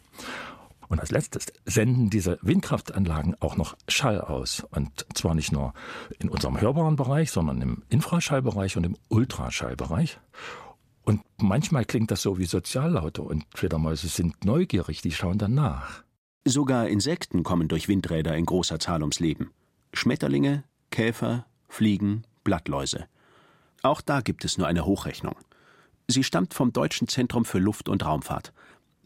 Und 0.89 1.01
als 1.01 1.11
letztes 1.11 1.47
senden 1.65 2.11
diese 2.11 2.39
Windkraftanlagen 2.43 3.35
auch 3.41 3.57
noch 3.57 3.79
Schall 3.89 4.21
aus. 4.21 4.63
Und 4.73 5.07
zwar 5.15 5.35
nicht 5.35 5.51
nur 5.51 5.73
in 6.19 6.29
unserem 6.29 6.61
hörbaren 6.61 6.97
Bereich, 6.97 7.31
sondern 7.31 7.63
im 7.63 7.83
Infraschallbereich 7.89 8.77
und 8.77 8.85
im 8.85 8.97
Ultraschallbereich. 9.09 10.19
Und 11.05 11.23
manchmal 11.39 11.87
klingt 11.87 12.11
das 12.11 12.21
so 12.21 12.39
wie 12.39 12.45
Soziallaute 12.45 13.23
und 13.23 13.45
Fledermäuse 13.55 14.09
sind 14.09 14.45
neugierig, 14.45 15.01
die 15.01 15.13
schauen 15.13 15.39
dann 15.39 15.55
nach. 15.55 16.02
Sogar 16.45 16.89
Insekten 16.89 17.45
kommen 17.45 17.69
durch 17.69 17.87
Windräder 17.87 18.37
in 18.37 18.47
großer 18.47 18.81
Zahl 18.81 19.03
ums 19.03 19.21
Leben. 19.21 19.53
Schmetterlinge, 19.93 20.65
Käfer, 20.91 21.47
Fliegen, 21.69 22.25
Blattläuse. 22.43 23.07
Auch 23.83 24.01
da 24.01 24.23
gibt 24.23 24.45
es 24.45 24.59
nur 24.59 24.67
eine 24.67 24.85
Hochrechnung. 24.85 25.37
Sie 26.09 26.25
stammt 26.25 26.53
vom 26.53 26.73
Deutschen 26.73 27.07
Zentrum 27.07 27.45
für 27.45 27.61
Luft- 27.61 27.89
und 27.89 28.05
Raumfahrt. 28.05 28.53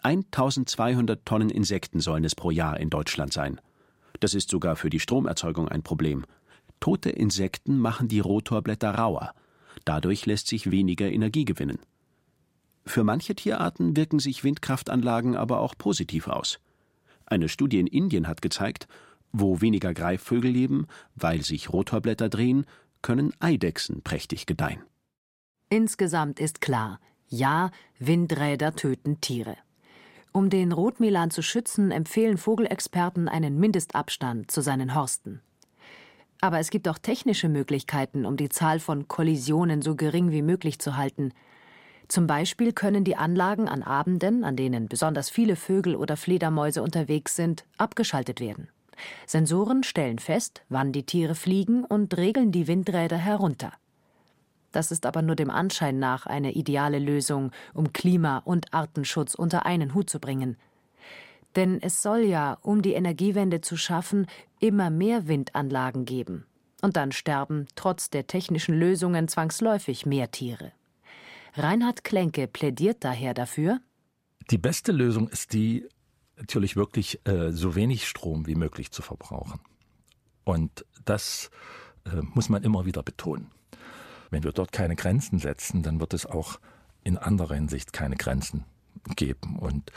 1200 0.02 1.26
Tonnen 1.26 1.50
Insekten 1.50 2.00
sollen 2.00 2.24
es 2.24 2.34
pro 2.34 2.50
Jahr 2.50 2.80
in 2.80 2.88
Deutschland 2.88 3.34
sein. 3.34 3.60
Das 4.20 4.32
ist 4.32 4.48
sogar 4.48 4.74
für 4.74 4.88
die 4.88 5.00
Stromerzeugung 5.00 5.68
ein 5.68 5.82
Problem. 5.82 6.24
Tote 6.80 7.10
Insekten 7.10 7.78
machen 7.78 8.08
die 8.08 8.20
Rotorblätter 8.20 8.94
rauer. 8.94 9.34
Dadurch 9.84 10.24
lässt 10.24 10.46
sich 10.46 10.70
weniger 10.70 11.10
Energie 11.10 11.44
gewinnen. 11.44 11.80
Für 12.86 13.04
manche 13.04 13.34
Tierarten 13.34 13.94
wirken 13.94 14.20
sich 14.20 14.42
Windkraftanlagen 14.42 15.36
aber 15.36 15.60
auch 15.60 15.74
positiv 15.76 16.28
aus. 16.28 16.60
Eine 17.26 17.48
Studie 17.48 17.80
in 17.80 17.86
Indien 17.86 18.28
hat 18.28 18.40
gezeigt, 18.40 18.88
wo 19.32 19.60
weniger 19.60 19.92
Greifvögel 19.92 20.50
leben, 20.50 20.86
weil 21.14 21.42
sich 21.42 21.72
Rotorblätter 21.72 22.28
drehen, 22.28 22.64
können 23.02 23.32
Eidechsen 23.40 24.02
prächtig 24.02 24.46
gedeihen. 24.46 24.80
Insgesamt 25.68 26.40
ist 26.40 26.60
klar, 26.60 27.00
ja, 27.28 27.70
Windräder 27.98 28.74
töten 28.74 29.20
Tiere. 29.20 29.56
Um 30.32 30.50
den 30.50 30.72
Rotmilan 30.72 31.30
zu 31.30 31.42
schützen, 31.42 31.90
empfehlen 31.90 32.36
Vogelexperten 32.36 33.28
einen 33.28 33.58
Mindestabstand 33.58 34.50
zu 34.50 34.60
seinen 34.60 34.94
Horsten. 34.94 35.40
Aber 36.40 36.58
es 36.58 36.70
gibt 36.70 36.88
auch 36.88 36.98
technische 36.98 37.48
Möglichkeiten, 37.48 38.26
um 38.26 38.36
die 38.36 38.50
Zahl 38.50 38.78
von 38.78 39.08
Kollisionen 39.08 39.82
so 39.82 39.96
gering 39.96 40.30
wie 40.30 40.42
möglich 40.42 40.78
zu 40.78 40.96
halten. 40.96 41.32
Zum 42.08 42.26
Beispiel 42.26 42.72
können 42.72 43.04
die 43.04 43.16
Anlagen 43.16 43.68
an 43.68 43.82
Abenden, 43.82 44.44
an 44.44 44.56
denen 44.56 44.88
besonders 44.88 45.28
viele 45.28 45.56
Vögel 45.56 45.96
oder 45.96 46.16
Fledermäuse 46.16 46.82
unterwegs 46.82 47.34
sind, 47.34 47.64
abgeschaltet 47.78 48.40
werden. 48.40 48.68
Sensoren 49.26 49.82
stellen 49.82 50.18
fest, 50.18 50.62
wann 50.68 50.92
die 50.92 51.04
Tiere 51.04 51.34
fliegen 51.34 51.84
und 51.84 52.16
regeln 52.16 52.52
die 52.52 52.66
Windräder 52.66 53.16
herunter. 53.16 53.72
Das 54.72 54.90
ist 54.92 55.06
aber 55.06 55.22
nur 55.22 55.36
dem 55.36 55.50
Anschein 55.50 55.98
nach 55.98 56.26
eine 56.26 56.52
ideale 56.52 56.98
Lösung, 56.98 57.50
um 57.74 57.92
Klima- 57.92 58.38
und 58.38 58.72
Artenschutz 58.74 59.34
unter 59.34 59.66
einen 59.66 59.94
Hut 59.94 60.10
zu 60.10 60.20
bringen. 60.20 60.56
Denn 61.56 61.80
es 61.80 62.02
soll 62.02 62.20
ja, 62.20 62.58
um 62.62 62.82
die 62.82 62.92
Energiewende 62.92 63.62
zu 63.62 63.76
schaffen, 63.76 64.26
immer 64.60 64.90
mehr 64.90 65.26
Windanlagen 65.26 66.04
geben. 66.04 66.46
Und 66.82 66.96
dann 66.96 67.12
sterben 67.12 67.66
trotz 67.74 68.10
der 68.10 68.26
technischen 68.26 68.78
Lösungen 68.78 69.28
zwangsläufig 69.28 70.04
mehr 70.04 70.30
Tiere. 70.30 70.72
Reinhard 71.56 72.04
Klenke 72.04 72.46
plädiert 72.46 73.04
daher 73.04 73.34
dafür, 73.34 73.80
die 74.50 74.58
beste 74.58 74.92
Lösung 74.92 75.28
ist 75.28 75.52
die, 75.52 75.88
natürlich 76.36 76.76
wirklich 76.76 77.20
äh, 77.26 77.50
so 77.50 77.74
wenig 77.74 78.06
Strom 78.06 78.46
wie 78.46 78.54
möglich 78.54 78.92
zu 78.92 79.02
verbrauchen. 79.02 79.60
Und 80.44 80.84
das 81.04 81.50
äh, 82.04 82.22
muss 82.34 82.48
man 82.48 82.62
immer 82.62 82.86
wieder 82.86 83.02
betonen. 83.02 83.50
Wenn 84.30 84.44
wir 84.44 84.52
dort 84.52 84.70
keine 84.70 84.94
Grenzen 84.94 85.38
setzen, 85.38 85.82
dann 85.82 85.98
wird 85.98 86.14
es 86.14 86.26
auch 86.26 86.60
in 87.02 87.16
anderer 87.18 87.54
Hinsicht 87.54 87.92
keine 87.92 88.16
Grenzen 88.16 88.64
geben. 89.16 89.58
Und 89.58 89.90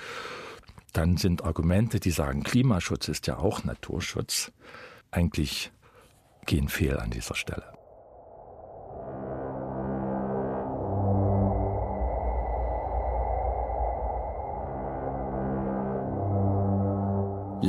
dann 0.94 1.18
sind 1.18 1.44
Argumente, 1.44 2.00
die 2.00 2.12
sagen, 2.12 2.44
Klimaschutz 2.44 3.08
ist 3.08 3.28
ja 3.28 3.38
auch 3.38 3.63
Naturschutz, 3.63 4.51
eigentlich 5.12 5.72
gehen 6.46 6.70
fehl 6.70 6.98
an 6.98 7.12
dieser 7.12 7.36
Stelle. 7.36 7.78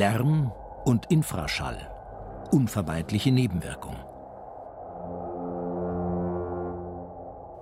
Lärm 0.00 0.50
und 0.86 1.10
Infraschall. 1.10 1.76
Unvermeidliche 2.52 3.30
Nebenwirkung. 3.32 3.96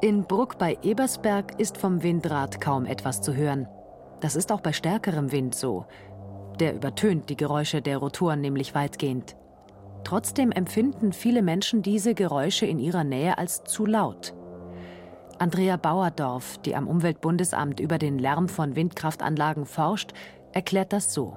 In 0.03 0.23
Bruck 0.23 0.57
bei 0.57 0.79
Ebersberg 0.83 1.59
ist 1.59 1.79
vom 1.79 2.05
Windrad 2.05 2.61
kaum 2.61 2.87
etwas 2.87 3.23
zu 3.23 3.35
hören. 3.35 3.67
Das 4.21 4.37
ist 4.37 4.53
auch 4.53 4.61
bei 4.61 4.73
stärkerem 4.73 5.33
Wind 5.33 5.57
so. 5.57 5.87
Der 6.61 6.77
übertönt 6.77 7.29
die 7.29 7.37
Geräusche 7.37 7.83
der 7.83 7.99
Rotoren 7.99 8.41
nämlich 8.41 8.73
weitgehend. 8.73 9.35
Trotzdem 10.05 10.53
empfinden 10.53 11.13
viele 11.13 11.43
Menschen 11.43 11.83
diese 11.83 12.15
Geräusche 12.15 12.67
in 12.67 12.79
ihrer 12.79 13.03
Nähe 13.03 13.37
als 13.37 13.65
zu 13.65 13.85
laut. 13.85 14.33
Andrea 15.41 15.77
Bauerdorf, 15.77 16.59
die 16.59 16.77
am 16.77 16.87
Umweltbundesamt 16.87 17.81
über 17.81 17.99
den 17.99 18.17
Lärm 18.17 18.49
von 18.49 18.77
Windkraftanlagen 18.77 19.67
forscht, 19.67 20.13
erklärt 20.53 20.93
das 20.93 21.13
so. 21.13 21.37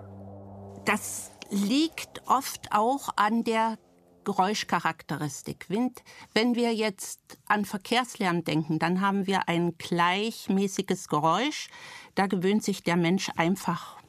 Das 0.85 1.31
liegt 1.49 2.27
oft 2.27 2.71
auch 2.71 3.09
an 3.15 3.43
der 3.43 3.77
Geräuschcharakteristik. 4.23 5.69
Wind, 5.69 6.03
wenn 6.33 6.55
wir 6.55 6.73
jetzt 6.73 7.37
an 7.47 7.65
Verkehrslärm 7.65 8.43
denken, 8.43 8.79
dann 8.79 9.01
haben 9.01 9.27
wir 9.27 9.47
ein 9.47 9.77
gleichmäßiges 9.77 11.07
Geräusch. 11.07 11.69
Da 12.15 12.27
gewöhnt 12.27 12.63
sich 12.63 12.83
der 12.83 12.97
Mensch 12.97 13.29
einfach 13.35 14.00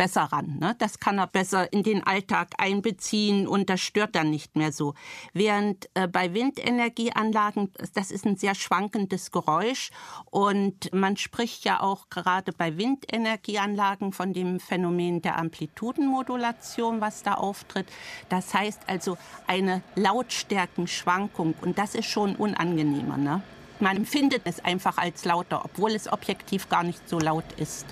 besser 0.00 0.22
ran. 0.22 0.56
Ne? 0.58 0.74
Das 0.78 0.98
kann 0.98 1.18
er 1.18 1.26
besser 1.26 1.70
in 1.74 1.82
den 1.82 2.02
Alltag 2.02 2.54
einbeziehen 2.56 3.46
und 3.46 3.68
das 3.68 3.82
stört 3.82 4.14
dann 4.14 4.30
nicht 4.30 4.56
mehr 4.56 4.72
so. 4.72 4.94
Während 5.34 5.90
äh, 5.92 6.08
bei 6.08 6.32
Windenergieanlagen, 6.32 7.70
das 7.92 8.10
ist 8.10 8.24
ein 8.24 8.36
sehr 8.36 8.54
schwankendes 8.54 9.30
Geräusch 9.30 9.90
und 10.30 10.90
man 10.94 11.18
spricht 11.18 11.66
ja 11.66 11.82
auch 11.82 12.08
gerade 12.08 12.52
bei 12.52 12.78
Windenergieanlagen 12.78 14.14
von 14.14 14.32
dem 14.32 14.58
Phänomen 14.58 15.20
der 15.20 15.36
Amplitudenmodulation, 15.36 17.02
was 17.02 17.22
da 17.22 17.34
auftritt. 17.34 17.86
Das 18.30 18.54
heißt 18.54 18.80
also 18.86 19.18
eine 19.46 19.82
Lautstärkenschwankung 19.96 21.52
und 21.60 21.76
das 21.76 21.94
ist 21.94 22.06
schon 22.06 22.36
unangenehmer. 22.36 23.18
Ne? 23.18 23.42
Man 23.80 23.98
empfindet 23.98 24.42
es 24.44 24.64
einfach 24.64 24.96
als 24.96 25.26
lauter, 25.26 25.62
obwohl 25.62 25.90
es 25.90 26.10
objektiv 26.10 26.70
gar 26.70 26.84
nicht 26.84 27.06
so 27.06 27.18
laut 27.18 27.52
ist. 27.58 27.84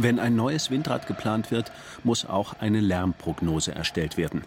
Wenn 0.00 0.20
ein 0.20 0.36
neues 0.36 0.70
Windrad 0.70 1.08
geplant 1.08 1.50
wird, 1.50 1.72
muss 2.04 2.24
auch 2.24 2.54
eine 2.60 2.78
Lärmprognose 2.78 3.74
erstellt 3.74 4.16
werden. 4.16 4.44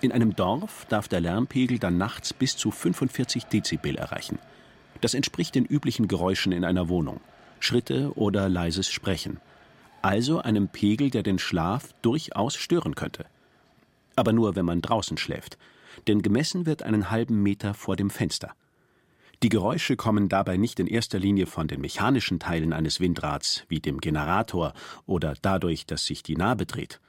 In 0.00 0.12
einem 0.12 0.34
Dorf 0.34 0.86
darf 0.88 1.08
der 1.08 1.20
Lärmpegel 1.20 1.78
dann 1.78 1.98
nachts 1.98 2.32
bis 2.32 2.56
zu 2.56 2.70
45 2.70 3.44
Dezibel 3.44 3.96
erreichen. 3.96 4.38
Das 5.02 5.12
entspricht 5.12 5.54
den 5.54 5.66
üblichen 5.66 6.08
Geräuschen 6.08 6.52
in 6.52 6.64
einer 6.64 6.88
Wohnung. 6.88 7.20
Schritte 7.60 8.16
oder 8.16 8.48
leises 8.48 8.88
Sprechen. 8.88 9.40
Also 10.00 10.40
einem 10.40 10.68
Pegel, 10.68 11.10
der 11.10 11.22
den 11.22 11.38
Schlaf 11.38 11.92
durchaus 12.00 12.56
stören 12.56 12.94
könnte. 12.94 13.26
Aber 14.16 14.32
nur, 14.32 14.56
wenn 14.56 14.64
man 14.64 14.80
draußen 14.80 15.18
schläft. 15.18 15.58
Denn 16.06 16.22
gemessen 16.22 16.64
wird 16.64 16.82
einen 16.82 17.10
halben 17.10 17.42
Meter 17.42 17.74
vor 17.74 17.96
dem 17.96 18.08
Fenster. 18.08 18.54
Die 19.44 19.50
Geräusche 19.50 19.96
kommen 19.96 20.28
dabei 20.28 20.56
nicht 20.56 20.80
in 20.80 20.88
erster 20.88 21.20
Linie 21.20 21.46
von 21.46 21.68
den 21.68 21.80
mechanischen 21.80 22.40
Teilen 22.40 22.72
eines 22.72 22.98
Windrads, 22.98 23.64
wie 23.68 23.78
dem 23.78 24.00
Generator 24.00 24.72
oder 25.06 25.34
dadurch, 25.40 25.86
dass 25.86 26.06
sich 26.06 26.24
die 26.24 26.34
Narbe 26.34 26.66
dreht. 26.66 27.00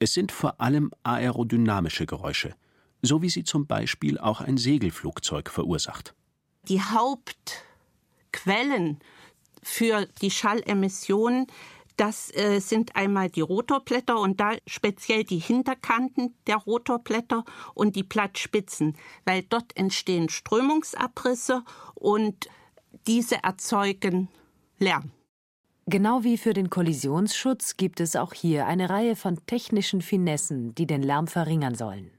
Es 0.00 0.12
sind 0.12 0.32
vor 0.32 0.60
allem 0.60 0.90
aerodynamische 1.04 2.06
Geräusche, 2.06 2.56
so 3.02 3.22
wie 3.22 3.30
sie 3.30 3.44
zum 3.44 3.68
Beispiel 3.68 4.18
auch 4.18 4.40
ein 4.40 4.56
Segelflugzeug 4.56 5.48
verursacht. 5.48 6.14
Die 6.68 6.80
Hauptquellen 6.82 7.38
für 9.62 10.06
die 10.22 10.32
Schallemissionen 10.32 11.46
Das 11.96 12.34
äh, 12.34 12.60
sind 12.60 12.96
einmal 12.96 13.28
die 13.30 13.40
Rotorblätter 13.40 14.18
und 14.18 14.40
da 14.40 14.52
speziell 14.66 15.24
die 15.24 15.38
Hinterkanten 15.38 16.34
der 16.46 16.56
Rotorblätter 16.56 17.44
und 17.74 17.96
die 17.96 18.02
Blattspitzen, 18.02 18.96
weil 19.24 19.42
dort 19.42 19.76
entstehen 19.76 20.28
Strömungsabrisse 20.28 21.62
und 21.94 22.48
diese 23.06 23.42
erzeugen 23.42 24.28
Lärm. 24.78 25.10
Genau 25.86 26.22
wie 26.22 26.38
für 26.38 26.54
den 26.54 26.70
Kollisionsschutz 26.70 27.76
gibt 27.76 28.00
es 28.00 28.14
auch 28.14 28.32
hier 28.32 28.66
eine 28.66 28.90
Reihe 28.90 29.16
von 29.16 29.44
technischen 29.46 30.02
Finessen, 30.02 30.74
die 30.74 30.86
den 30.86 31.02
Lärm 31.02 31.26
verringern 31.26 31.74
sollen. 31.74 32.12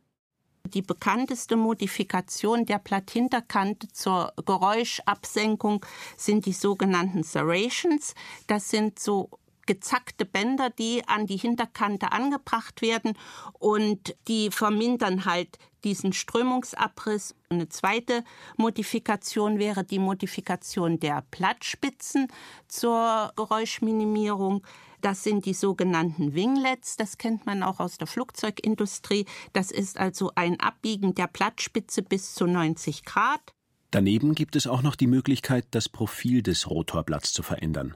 Die 0.73 0.81
bekannteste 0.81 1.55
Modifikation 1.55 2.65
der 2.65 2.79
Blatthinterkante 2.79 3.87
zur 3.89 4.31
Geräuschabsenkung 4.45 5.85
sind 6.17 6.45
die 6.45 6.53
sogenannten 6.53 7.23
Serrations. 7.23 8.13
Das 8.47 8.69
sind 8.69 8.99
so 8.99 9.29
gezackte 9.65 10.25
Bänder, 10.25 10.69
die 10.69 11.07
an 11.07 11.27
die 11.27 11.37
Hinterkante 11.37 12.11
angebracht 12.11 12.81
werden 12.81 13.17
und 13.53 14.15
die 14.27 14.51
vermindern 14.51 15.25
halt 15.25 15.57
diesen 15.83 16.13
Strömungsabriss. 16.13 17.35
Eine 17.49 17.69
zweite 17.69 18.23
Modifikation 18.57 19.59
wäre 19.59 19.83
die 19.83 19.99
Modifikation 19.99 20.99
der 20.99 21.23
Blattspitzen 21.31 22.27
zur 22.67 23.31
Geräuschminimierung. 23.35 24.63
Das 25.01 25.23
sind 25.23 25.45
die 25.45 25.55
sogenannten 25.55 26.35
Winglets, 26.35 26.95
das 26.95 27.17
kennt 27.17 27.47
man 27.47 27.63
auch 27.63 27.79
aus 27.79 27.97
der 27.97 28.05
Flugzeugindustrie. 28.05 29.25
Das 29.51 29.71
ist 29.71 29.97
also 29.97 30.31
ein 30.35 30.59
Abbiegen 30.59 31.15
der 31.15 31.27
Blattspitze 31.27 32.03
bis 32.03 32.35
zu 32.35 32.45
90 32.45 33.03
Grad. 33.03 33.41
Daneben 33.89 34.35
gibt 34.35 34.55
es 34.55 34.67
auch 34.67 34.83
noch 34.83 34.95
die 34.95 35.07
Möglichkeit, 35.07 35.65
das 35.71 35.89
Profil 35.89 36.43
des 36.43 36.69
Rotorblatts 36.69 37.33
zu 37.33 37.43
verändern. 37.43 37.95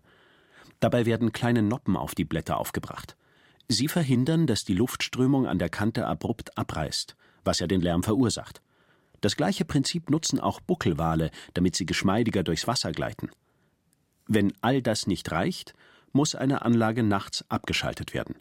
Dabei 0.85 1.07
werden 1.07 1.31
kleine 1.31 1.63
Noppen 1.63 1.97
auf 1.97 2.13
die 2.13 2.25
Blätter 2.25 2.57
aufgebracht. 2.57 3.17
Sie 3.67 3.87
verhindern, 3.87 4.45
dass 4.45 4.65
die 4.65 4.75
Luftströmung 4.75 5.47
an 5.47 5.57
der 5.57 5.69
Kante 5.69 6.05
abrupt 6.05 6.55
abreißt, 6.59 7.15
was 7.43 7.57
ja 7.57 7.65
den 7.65 7.81
Lärm 7.81 8.03
verursacht. 8.03 8.61
Das 9.19 9.35
gleiche 9.35 9.65
Prinzip 9.65 10.11
nutzen 10.11 10.39
auch 10.39 10.59
Buckelwale, 10.59 11.31
damit 11.55 11.75
sie 11.75 11.87
geschmeidiger 11.87 12.43
durchs 12.43 12.67
Wasser 12.67 12.91
gleiten. 12.91 13.31
Wenn 14.27 14.53
all 14.61 14.83
das 14.83 15.07
nicht 15.07 15.31
reicht, 15.31 15.73
muss 16.11 16.35
eine 16.35 16.61
Anlage 16.61 17.01
nachts 17.01 17.43
abgeschaltet 17.49 18.13
werden. 18.13 18.35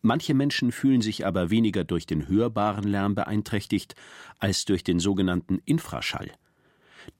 Manche 0.00 0.32
Menschen 0.32 0.72
fühlen 0.72 1.02
sich 1.02 1.26
aber 1.26 1.50
weniger 1.50 1.84
durch 1.84 2.06
den 2.06 2.28
hörbaren 2.28 2.84
Lärm 2.84 3.14
beeinträchtigt 3.14 3.94
als 4.38 4.64
durch 4.64 4.84
den 4.84 5.00
sogenannten 5.00 5.58
Infraschall. 5.66 6.30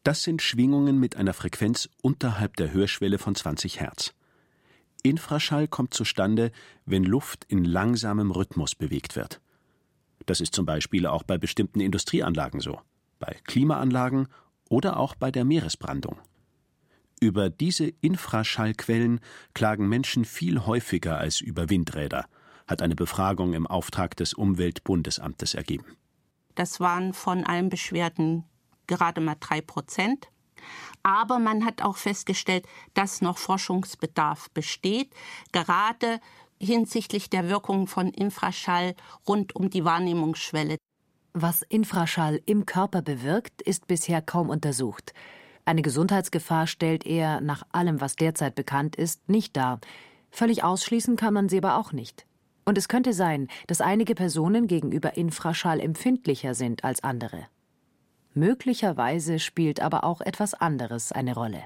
Das 0.03 0.23
sind 0.23 0.43
Schwingungen 0.43 0.99
mit 0.99 1.17
einer 1.17 1.33
Frequenz 1.33 1.89
unterhalb 2.03 2.57
der 2.57 2.73
Hörschwelle 2.73 3.19
von 3.19 3.35
20 3.35 3.81
Hertz. 3.81 4.15
Infraschall 5.03 5.69
kommt 5.69 5.95
zustande, 5.95 6.51
wenn 6.85 7.05
Luft 7.05 7.45
in 7.49 7.65
langsamem 7.65 8.31
Rhythmus 8.31 8.75
bewegt 8.75 9.17
wird. 9.17 9.41
Das 10.27 10.41
ist 10.41 10.55
zum 10.55 10.67
Beispiel 10.67 11.07
auch 11.07 11.23
bei 11.23 11.39
bestimmten 11.39 11.81
Industrieanlagen 11.81 12.61
so, 12.61 12.81
bei 13.19 13.37
Klimaanlagen 13.45 14.29
oder 14.69 14.99
auch 14.99 15.15
bei 15.15 15.31
der 15.31 15.45
Meeresbrandung. 15.45 16.19
Über 17.21 17.49
diese 17.49 17.87
Infraschallquellen 17.87 19.21
klagen 19.55 19.89
Menschen 19.89 20.25
viel 20.25 20.67
häufiger 20.67 21.19
als 21.19 21.41
über 21.41 21.71
Windräder, 21.71 22.27
hat 22.67 22.83
eine 22.83 22.97
Befragung 22.97 23.55
im 23.55 23.67
Auftrag 23.67 24.17
des 24.17 24.35
Umweltbundesamtes 24.35 25.55
ergeben. 25.55 25.97
Das 26.57 26.81
waren 26.81 27.13
von 27.13 27.45
allen 27.45 27.69
Beschwerden 27.69 28.45
gerade 28.87 29.21
mal 29.21 29.37
drei 29.39 29.61
Prozent. 29.61 30.29
Aber 31.03 31.39
man 31.39 31.65
hat 31.65 31.83
auch 31.83 31.97
festgestellt, 31.97 32.67
dass 32.95 33.21
noch 33.21 33.39
Forschungsbedarf 33.39 34.51
besteht, 34.51 35.13
gerade 35.53 36.21
hinsichtlich 36.61 37.31
der 37.31 37.49
Wirkung 37.49 37.87
von 37.87 38.09
Infraschall 38.09 38.95
rund 39.29 39.55
um 39.55 39.71
die 39.71 39.85
Wahrnehmungsschwelle. 39.85 40.79
Was 41.35 41.63
Infraschall 41.63 42.41
im 42.47 42.65
Körper 42.65 43.03
bewirkt, 43.03 43.61
ist 43.63 43.87
bisher 43.87 44.23
kaum 44.23 44.49
untersucht. 44.49 45.13
Eine 45.67 45.83
Gesundheitsgefahr 45.83 46.67
stellt 46.67 47.05
er, 47.05 47.41
nach 47.41 47.65
allem, 47.73 48.01
was 48.01 48.17
derzeit 48.17 48.55
bekannt 48.55 48.97
ist, 48.97 49.29
nicht 49.29 49.57
dar. 49.57 49.81
Völlig 50.31 50.65
ausschließen 50.65 51.17
kann 51.17 51.35
man 51.35 51.49
sie 51.49 51.59
aber 51.59 51.77
auch 51.77 51.93
nicht. 51.93 52.27
Und 52.65 52.79
es 52.79 52.89
könnte 52.89 53.13
sein, 53.13 53.49
dass 53.67 53.81
einige 53.81 54.15
Personen 54.15 54.67
gegenüber 54.67 55.17
Infraschall 55.17 55.81
empfindlicher 55.81 56.55
sind 56.55 56.85
als 56.85 57.05
andere. 57.05 57.47
Möglicherweise 58.37 59.39
spielt 59.39 59.81
aber 59.81 60.05
auch 60.05 60.21
etwas 60.21 60.53
anderes 60.53 61.11
eine 61.11 61.35
Rolle. 61.35 61.63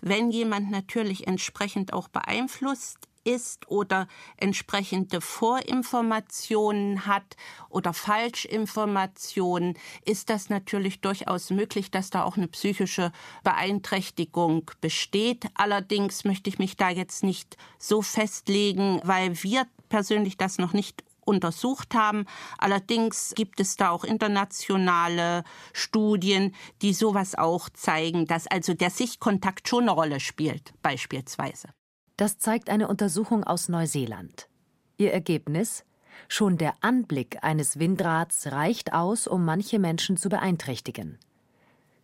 Wenn 0.00 0.30
jemand 0.30 0.70
natürlich 0.70 1.26
entsprechend 1.26 1.92
auch 1.92 2.08
beeinflusst 2.08 2.96
ist 3.24 3.68
oder 3.68 4.08
entsprechende 4.38 5.20
Vorinformationen 5.20 7.04
hat 7.04 7.36
oder 7.68 7.92
Falschinformationen, 7.92 9.74
ist 10.02 10.30
das 10.30 10.48
natürlich 10.48 11.02
durchaus 11.02 11.50
möglich, 11.50 11.90
dass 11.90 12.08
da 12.08 12.24
auch 12.24 12.38
eine 12.38 12.48
psychische 12.48 13.12
Beeinträchtigung 13.44 14.70
besteht. 14.80 15.44
Allerdings 15.52 16.24
möchte 16.24 16.48
ich 16.48 16.58
mich 16.58 16.78
da 16.78 16.88
jetzt 16.88 17.22
nicht 17.22 17.58
so 17.78 18.00
festlegen, 18.00 19.02
weil 19.04 19.42
wir 19.42 19.66
persönlich 19.90 20.38
das 20.38 20.56
noch 20.56 20.72
nicht 20.72 21.04
untersucht 21.28 21.94
haben. 21.94 22.24
Allerdings 22.58 23.34
gibt 23.36 23.60
es 23.60 23.76
da 23.76 23.90
auch 23.90 24.04
internationale 24.04 25.44
Studien, 25.72 26.54
die 26.82 26.94
sowas 26.94 27.36
auch 27.36 27.68
zeigen, 27.70 28.26
dass 28.26 28.46
also 28.46 28.74
der 28.74 28.90
Sichtkontakt 28.90 29.68
schon 29.68 29.84
eine 29.84 29.92
Rolle 29.92 30.20
spielt, 30.20 30.72
beispielsweise. 30.82 31.68
Das 32.16 32.38
zeigt 32.38 32.70
eine 32.70 32.88
Untersuchung 32.88 33.44
aus 33.44 33.68
Neuseeland. 33.68 34.48
Ihr 34.96 35.12
Ergebnis? 35.12 35.84
Schon 36.26 36.58
der 36.58 36.74
Anblick 36.80 37.38
eines 37.42 37.78
Windrads 37.78 38.50
reicht 38.50 38.92
aus, 38.92 39.28
um 39.28 39.44
manche 39.44 39.78
Menschen 39.78 40.16
zu 40.16 40.28
beeinträchtigen. 40.28 41.18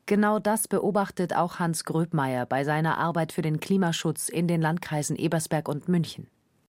Genau 0.06 0.38
das 0.38 0.68
beobachtet 0.68 1.34
auch 1.34 1.58
Hans 1.58 1.84
Gröbmeier 1.84 2.44
bei 2.46 2.64
seiner 2.64 2.98
Arbeit 2.98 3.32
für 3.32 3.42
den 3.42 3.58
Klimaschutz 3.58 4.28
in 4.28 4.46
den 4.46 4.60
Landkreisen 4.60 5.16
Ebersberg 5.16 5.68
und 5.68 5.88
München. 5.88 6.28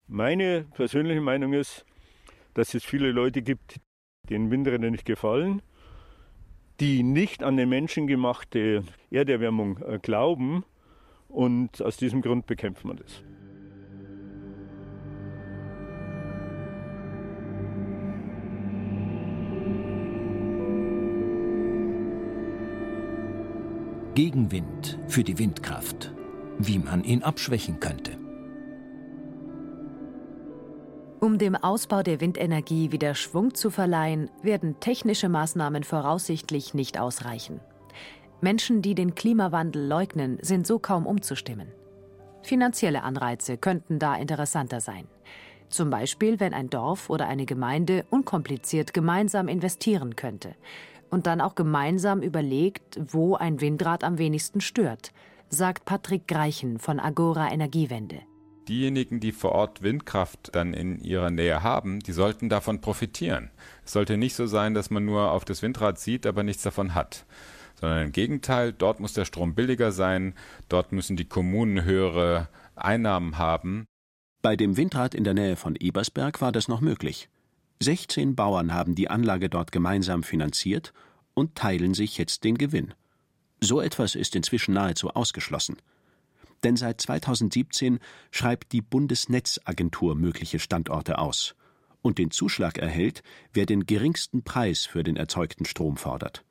Meine 0.06 0.64
persönliche 0.74 1.20
Meinung 1.20 1.52
ist, 1.52 1.84
dass 2.56 2.72
es 2.72 2.84
viele 2.84 3.12
Leute 3.12 3.42
gibt, 3.42 3.80
denen 4.30 4.50
Windräder 4.50 4.90
nicht 4.90 5.04
gefallen, 5.04 5.60
die 6.80 7.02
nicht 7.02 7.42
an 7.42 7.58
die 7.58 7.66
menschengemachte 7.66 8.82
Erderwärmung 9.10 9.78
äh, 9.82 9.98
glauben 10.00 10.64
und 11.28 11.82
aus 11.82 11.98
diesem 11.98 12.22
Grund 12.22 12.46
bekämpft 12.46 12.84
man 12.86 12.96
das. 12.96 13.22
Gegenwind 24.14 24.98
für 25.08 25.22
die 25.22 25.38
Windkraft. 25.38 26.14
Wie 26.58 26.78
man 26.78 27.04
ihn 27.04 27.22
abschwächen 27.22 27.80
könnte. 27.80 28.15
Um 31.18 31.38
dem 31.38 31.56
Ausbau 31.56 32.02
der 32.02 32.20
Windenergie 32.20 32.92
wieder 32.92 33.14
Schwung 33.14 33.54
zu 33.54 33.70
verleihen, 33.70 34.28
werden 34.42 34.80
technische 34.80 35.30
Maßnahmen 35.30 35.82
voraussichtlich 35.82 36.74
nicht 36.74 37.00
ausreichen. 37.00 37.60
Menschen, 38.42 38.82
die 38.82 38.94
den 38.94 39.14
Klimawandel 39.14 39.86
leugnen, 39.86 40.38
sind 40.42 40.66
so 40.66 40.78
kaum 40.78 41.06
umzustimmen. 41.06 41.68
Finanzielle 42.42 43.02
Anreize 43.02 43.56
könnten 43.56 43.98
da 43.98 44.14
interessanter 44.14 44.80
sein. 44.80 45.06
Zum 45.70 45.88
Beispiel, 45.88 46.38
wenn 46.38 46.52
ein 46.52 46.68
Dorf 46.68 47.08
oder 47.08 47.26
eine 47.26 47.46
Gemeinde 47.46 48.04
unkompliziert 48.10 48.92
gemeinsam 48.92 49.48
investieren 49.48 50.16
könnte 50.16 50.54
und 51.10 51.26
dann 51.26 51.40
auch 51.40 51.54
gemeinsam 51.54 52.20
überlegt, 52.20 53.00
wo 53.10 53.36
ein 53.36 53.62
Windrad 53.62 54.04
am 54.04 54.18
wenigsten 54.18 54.60
stört, 54.60 55.12
sagt 55.48 55.86
Patrick 55.86 56.28
Greichen 56.28 56.78
von 56.78 57.00
Agora 57.00 57.50
Energiewende 57.50 58.20
diejenigen, 58.68 59.20
die 59.20 59.32
vor 59.32 59.52
Ort 59.52 59.82
Windkraft 59.82 60.54
dann 60.54 60.74
in 60.74 61.00
ihrer 61.00 61.30
Nähe 61.30 61.62
haben, 61.62 62.00
die 62.00 62.12
sollten 62.12 62.48
davon 62.48 62.80
profitieren. 62.80 63.50
Es 63.84 63.92
sollte 63.92 64.16
nicht 64.16 64.34
so 64.34 64.46
sein, 64.46 64.74
dass 64.74 64.90
man 64.90 65.04
nur 65.04 65.30
auf 65.30 65.44
das 65.44 65.62
Windrad 65.62 65.98
sieht, 65.98 66.26
aber 66.26 66.42
nichts 66.42 66.62
davon 66.62 66.94
hat. 66.94 67.24
Sondern 67.80 68.06
im 68.06 68.12
Gegenteil, 68.12 68.72
dort 68.72 69.00
muss 69.00 69.12
der 69.12 69.24
Strom 69.24 69.54
billiger 69.54 69.92
sein, 69.92 70.34
dort 70.68 70.92
müssen 70.92 71.16
die 71.16 71.28
Kommunen 71.28 71.84
höhere 71.84 72.48
Einnahmen 72.74 73.38
haben. 73.38 73.86
Bei 74.42 74.56
dem 74.56 74.76
Windrad 74.76 75.14
in 75.14 75.24
der 75.24 75.34
Nähe 75.34 75.56
von 75.56 75.76
Ebersberg 75.76 76.40
war 76.40 76.52
das 76.52 76.68
noch 76.68 76.80
möglich. 76.80 77.28
16 77.80 78.34
Bauern 78.34 78.72
haben 78.72 78.94
die 78.94 79.10
Anlage 79.10 79.48
dort 79.48 79.72
gemeinsam 79.72 80.22
finanziert 80.22 80.92
und 81.34 81.54
teilen 81.54 81.94
sich 81.94 82.16
jetzt 82.16 82.44
den 82.44 82.56
Gewinn. 82.56 82.94
So 83.60 83.80
etwas 83.80 84.14
ist 84.14 84.34
inzwischen 84.36 84.74
nahezu 84.74 85.10
ausgeschlossen. 85.10 85.76
Denn 86.64 86.76
seit 86.76 87.00
2017 87.00 87.98
schreibt 88.30 88.72
die 88.72 88.82
Bundesnetzagentur 88.82 90.14
mögliche 90.14 90.58
Standorte 90.58 91.18
aus 91.18 91.54
und 92.02 92.18
den 92.18 92.30
Zuschlag 92.30 92.78
erhält, 92.78 93.22
wer 93.52 93.66
den 93.66 93.84
geringsten 93.84 94.42
Preis 94.42 94.84
für 94.84 95.02
den 95.02 95.16
erzeugten 95.16 95.64
Strom 95.64 95.96
fordert. 95.96 96.44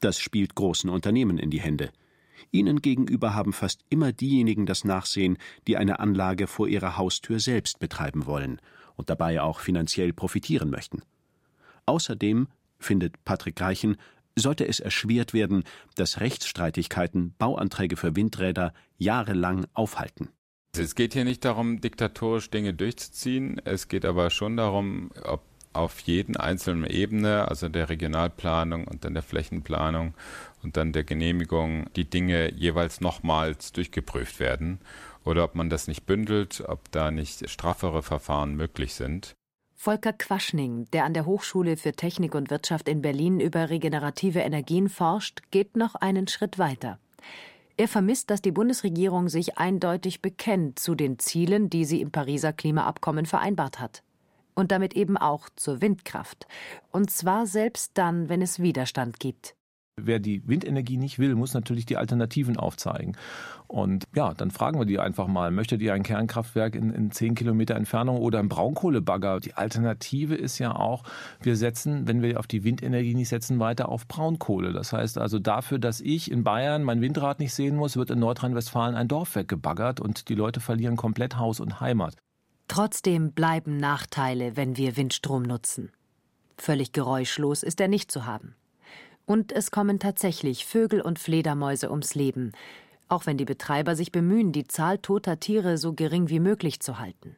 Das 0.00 0.18
spielt 0.18 0.54
großen 0.54 0.90
Unternehmen 0.90 1.38
in 1.38 1.50
die 1.50 1.60
Hände. 1.60 1.90
Ihnen 2.50 2.82
gegenüber 2.82 3.34
haben 3.34 3.52
fast 3.52 3.84
immer 3.88 4.12
diejenigen 4.12 4.66
das 4.66 4.84
Nachsehen, 4.84 5.38
die 5.66 5.76
eine 5.76 6.00
Anlage 6.00 6.46
vor 6.46 6.68
ihrer 6.68 6.96
Haustür 6.96 7.40
selbst 7.40 7.78
betreiben 7.78 8.26
wollen 8.26 8.60
und 8.96 9.10
dabei 9.10 9.40
auch 9.40 9.60
finanziell 9.60 10.12
profitieren 10.12 10.70
möchten. 10.70 11.02
Außerdem, 11.86 12.48
findet 12.78 13.24
Patrick 13.24 13.60
Reichen, 13.60 13.96
sollte 14.36 14.66
es 14.66 14.80
erschwert 14.80 15.34
werden, 15.34 15.64
dass 15.94 16.20
Rechtsstreitigkeiten 16.20 17.34
Bauanträge 17.38 17.96
für 17.96 18.16
Windräder 18.16 18.72
jahrelang 18.98 19.66
aufhalten. 19.74 20.28
Es 20.76 20.94
geht 20.94 21.12
hier 21.12 21.24
nicht 21.24 21.44
darum, 21.44 21.80
diktatorisch 21.80 22.48
Dinge 22.50 22.72
durchzuziehen. 22.72 23.60
Es 23.64 23.88
geht 23.88 24.04
aber 24.06 24.30
schon 24.30 24.56
darum, 24.56 25.10
ob 25.22 25.42
auf 25.74 26.00
jeden 26.00 26.36
einzelnen 26.36 26.84
Ebene, 26.84 27.48
also 27.48 27.68
der 27.68 27.88
Regionalplanung 27.88 28.86
und 28.86 29.04
dann 29.04 29.14
der 29.14 29.22
Flächenplanung 29.22 30.14
und 30.62 30.76
dann 30.76 30.92
der 30.92 31.04
Genehmigung, 31.04 31.86
die 31.96 32.08
Dinge 32.08 32.52
jeweils 32.52 33.00
nochmals 33.00 33.72
durchgeprüft 33.72 34.40
werden 34.40 34.80
oder 35.24 35.44
ob 35.44 35.54
man 35.54 35.70
das 35.70 35.88
nicht 35.88 36.06
bündelt, 36.06 36.62
ob 36.66 36.90
da 36.90 37.10
nicht 37.10 37.48
straffere 37.48 38.02
Verfahren 38.02 38.54
möglich 38.54 38.94
sind. 38.94 39.34
Volker 39.84 40.12
Quaschning, 40.12 40.88
der 40.92 41.04
an 41.04 41.12
der 41.12 41.26
Hochschule 41.26 41.76
für 41.76 41.90
Technik 41.90 42.36
und 42.36 42.50
Wirtschaft 42.50 42.88
in 42.88 43.02
Berlin 43.02 43.40
über 43.40 43.68
regenerative 43.68 44.38
Energien 44.38 44.88
forscht, 44.88 45.40
geht 45.50 45.76
noch 45.76 45.96
einen 45.96 46.28
Schritt 46.28 46.56
weiter. 46.60 47.00
Er 47.76 47.88
vermisst, 47.88 48.30
dass 48.30 48.40
die 48.40 48.52
Bundesregierung 48.52 49.28
sich 49.28 49.58
eindeutig 49.58 50.22
bekennt 50.22 50.78
zu 50.78 50.94
den 50.94 51.18
Zielen, 51.18 51.68
die 51.68 51.84
sie 51.84 52.00
im 52.00 52.12
Pariser 52.12 52.52
Klimaabkommen 52.52 53.26
vereinbart 53.26 53.80
hat. 53.80 54.04
Und 54.54 54.70
damit 54.70 54.94
eben 54.94 55.16
auch 55.16 55.48
zur 55.56 55.80
Windkraft. 55.80 56.46
Und 56.92 57.10
zwar 57.10 57.48
selbst 57.48 57.90
dann, 57.94 58.28
wenn 58.28 58.40
es 58.40 58.62
Widerstand 58.62 59.18
gibt. 59.18 59.56
Wer 60.00 60.20
die 60.20 60.48
Windenergie 60.48 60.96
nicht 60.96 61.18
will, 61.18 61.34
muss 61.34 61.52
natürlich 61.52 61.84
die 61.84 61.98
Alternativen 61.98 62.56
aufzeigen. 62.56 63.14
Und 63.66 64.04
ja, 64.14 64.32
dann 64.32 64.50
fragen 64.50 64.78
wir 64.78 64.86
die 64.86 64.98
einfach 64.98 65.26
mal, 65.26 65.50
möchtet 65.50 65.82
ihr 65.82 65.92
ein 65.92 66.02
Kernkraftwerk 66.02 66.74
in, 66.74 66.88
in 66.90 67.10
10 67.10 67.34
Kilometer 67.34 67.74
Entfernung 67.74 68.16
oder 68.16 68.38
ein 68.38 68.48
Braunkohlebagger? 68.48 69.40
Die 69.40 69.52
Alternative 69.52 70.34
ist 70.34 70.58
ja 70.58 70.74
auch, 70.74 71.02
wir 71.42 71.56
setzen, 71.56 72.08
wenn 72.08 72.22
wir 72.22 72.38
auf 72.38 72.46
die 72.46 72.64
Windenergie 72.64 73.14
nicht 73.14 73.28
setzen, 73.28 73.58
weiter 73.58 73.90
auf 73.90 74.08
Braunkohle. 74.08 74.72
Das 74.72 74.94
heißt 74.94 75.18
also 75.18 75.38
dafür, 75.38 75.78
dass 75.78 76.00
ich 76.00 76.30
in 76.30 76.42
Bayern 76.42 76.84
mein 76.84 77.02
Windrad 77.02 77.38
nicht 77.38 77.52
sehen 77.52 77.76
muss, 77.76 77.98
wird 77.98 78.10
in 78.10 78.18
Nordrhein-Westfalen 78.18 78.94
ein 78.94 79.08
Dorf 79.08 79.36
weggebaggert 79.36 80.00
und 80.00 80.30
die 80.30 80.34
Leute 80.34 80.60
verlieren 80.60 80.96
komplett 80.96 81.36
Haus 81.36 81.60
und 81.60 81.82
Heimat. 81.82 82.16
Trotzdem 82.66 83.32
bleiben 83.32 83.76
Nachteile, 83.76 84.56
wenn 84.56 84.78
wir 84.78 84.96
Windstrom 84.96 85.42
nutzen. 85.42 85.90
Völlig 86.56 86.92
geräuschlos 86.92 87.62
ist 87.62 87.78
er 87.78 87.88
nicht 87.88 88.10
zu 88.10 88.24
haben. 88.24 88.54
Und 89.26 89.52
es 89.52 89.70
kommen 89.70 89.98
tatsächlich 89.98 90.66
Vögel 90.66 91.00
und 91.00 91.18
Fledermäuse 91.18 91.90
ums 91.90 92.14
Leben, 92.14 92.52
auch 93.08 93.26
wenn 93.26 93.36
die 93.36 93.44
Betreiber 93.44 93.94
sich 93.94 94.10
bemühen, 94.10 94.52
die 94.52 94.66
Zahl 94.66 94.98
toter 94.98 95.38
Tiere 95.38 95.78
so 95.78 95.92
gering 95.92 96.28
wie 96.28 96.40
möglich 96.40 96.80
zu 96.80 96.98
halten. 96.98 97.36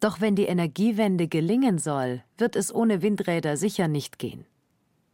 Doch 0.00 0.20
wenn 0.20 0.34
die 0.34 0.46
Energiewende 0.46 1.28
gelingen 1.28 1.78
soll, 1.78 2.22
wird 2.38 2.56
es 2.56 2.74
ohne 2.74 3.02
Windräder 3.02 3.56
sicher 3.56 3.86
nicht 3.86 4.18
gehen. 4.18 4.46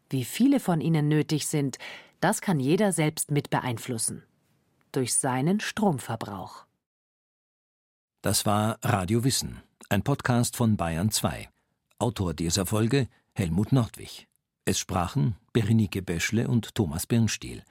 Wie 0.08 0.24
viele 0.24 0.60
von 0.60 0.80
ihnen 0.80 1.08
nötig 1.08 1.48
sind, 1.48 1.78
das 2.20 2.40
kann 2.40 2.60
jeder 2.60 2.92
selbst 2.92 3.30
mit 3.30 3.50
beeinflussen. 3.50 4.22
Durch 4.92 5.14
seinen 5.14 5.60
Stromverbrauch. 5.60 6.64
Das 8.22 8.46
war 8.46 8.78
Radio 8.82 9.24
Wissen, 9.24 9.60
ein 9.88 10.02
Podcast 10.02 10.56
von 10.56 10.76
Bayern 10.76 11.10
2. 11.10 11.48
Autor 11.98 12.34
dieser 12.34 12.64
Folge 12.66 13.08
Helmut 13.34 13.72
Nordwig. 13.72 14.26
Es 14.68 14.80
sprachen 14.80 15.36
Berenike 15.52 16.02
Beschle 16.02 16.48
und 16.48 16.74
Thomas 16.74 17.06
Birnstiel. 17.06 17.62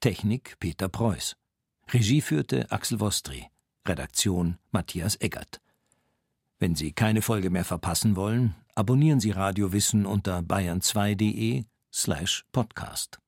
Technik 0.00 0.56
Peter 0.58 0.88
Preuß. 0.88 1.36
Regie 1.92 2.20
führte 2.20 2.70
Axel 2.72 2.98
Wostri. 2.98 3.46
Redaktion 3.86 4.58
Matthias 4.72 5.14
Eggert. 5.20 5.60
Wenn 6.58 6.74
Sie 6.74 6.92
keine 6.92 7.22
Folge 7.22 7.48
mehr 7.48 7.64
verpassen 7.64 8.16
wollen, 8.16 8.56
abonnieren 8.74 9.20
Sie 9.20 9.30
Radio 9.30 9.72
Wissen 9.72 10.04
unter 10.04 10.40
bayern2.de 10.40 11.64
slash 11.92 12.44
podcast. 12.50 13.21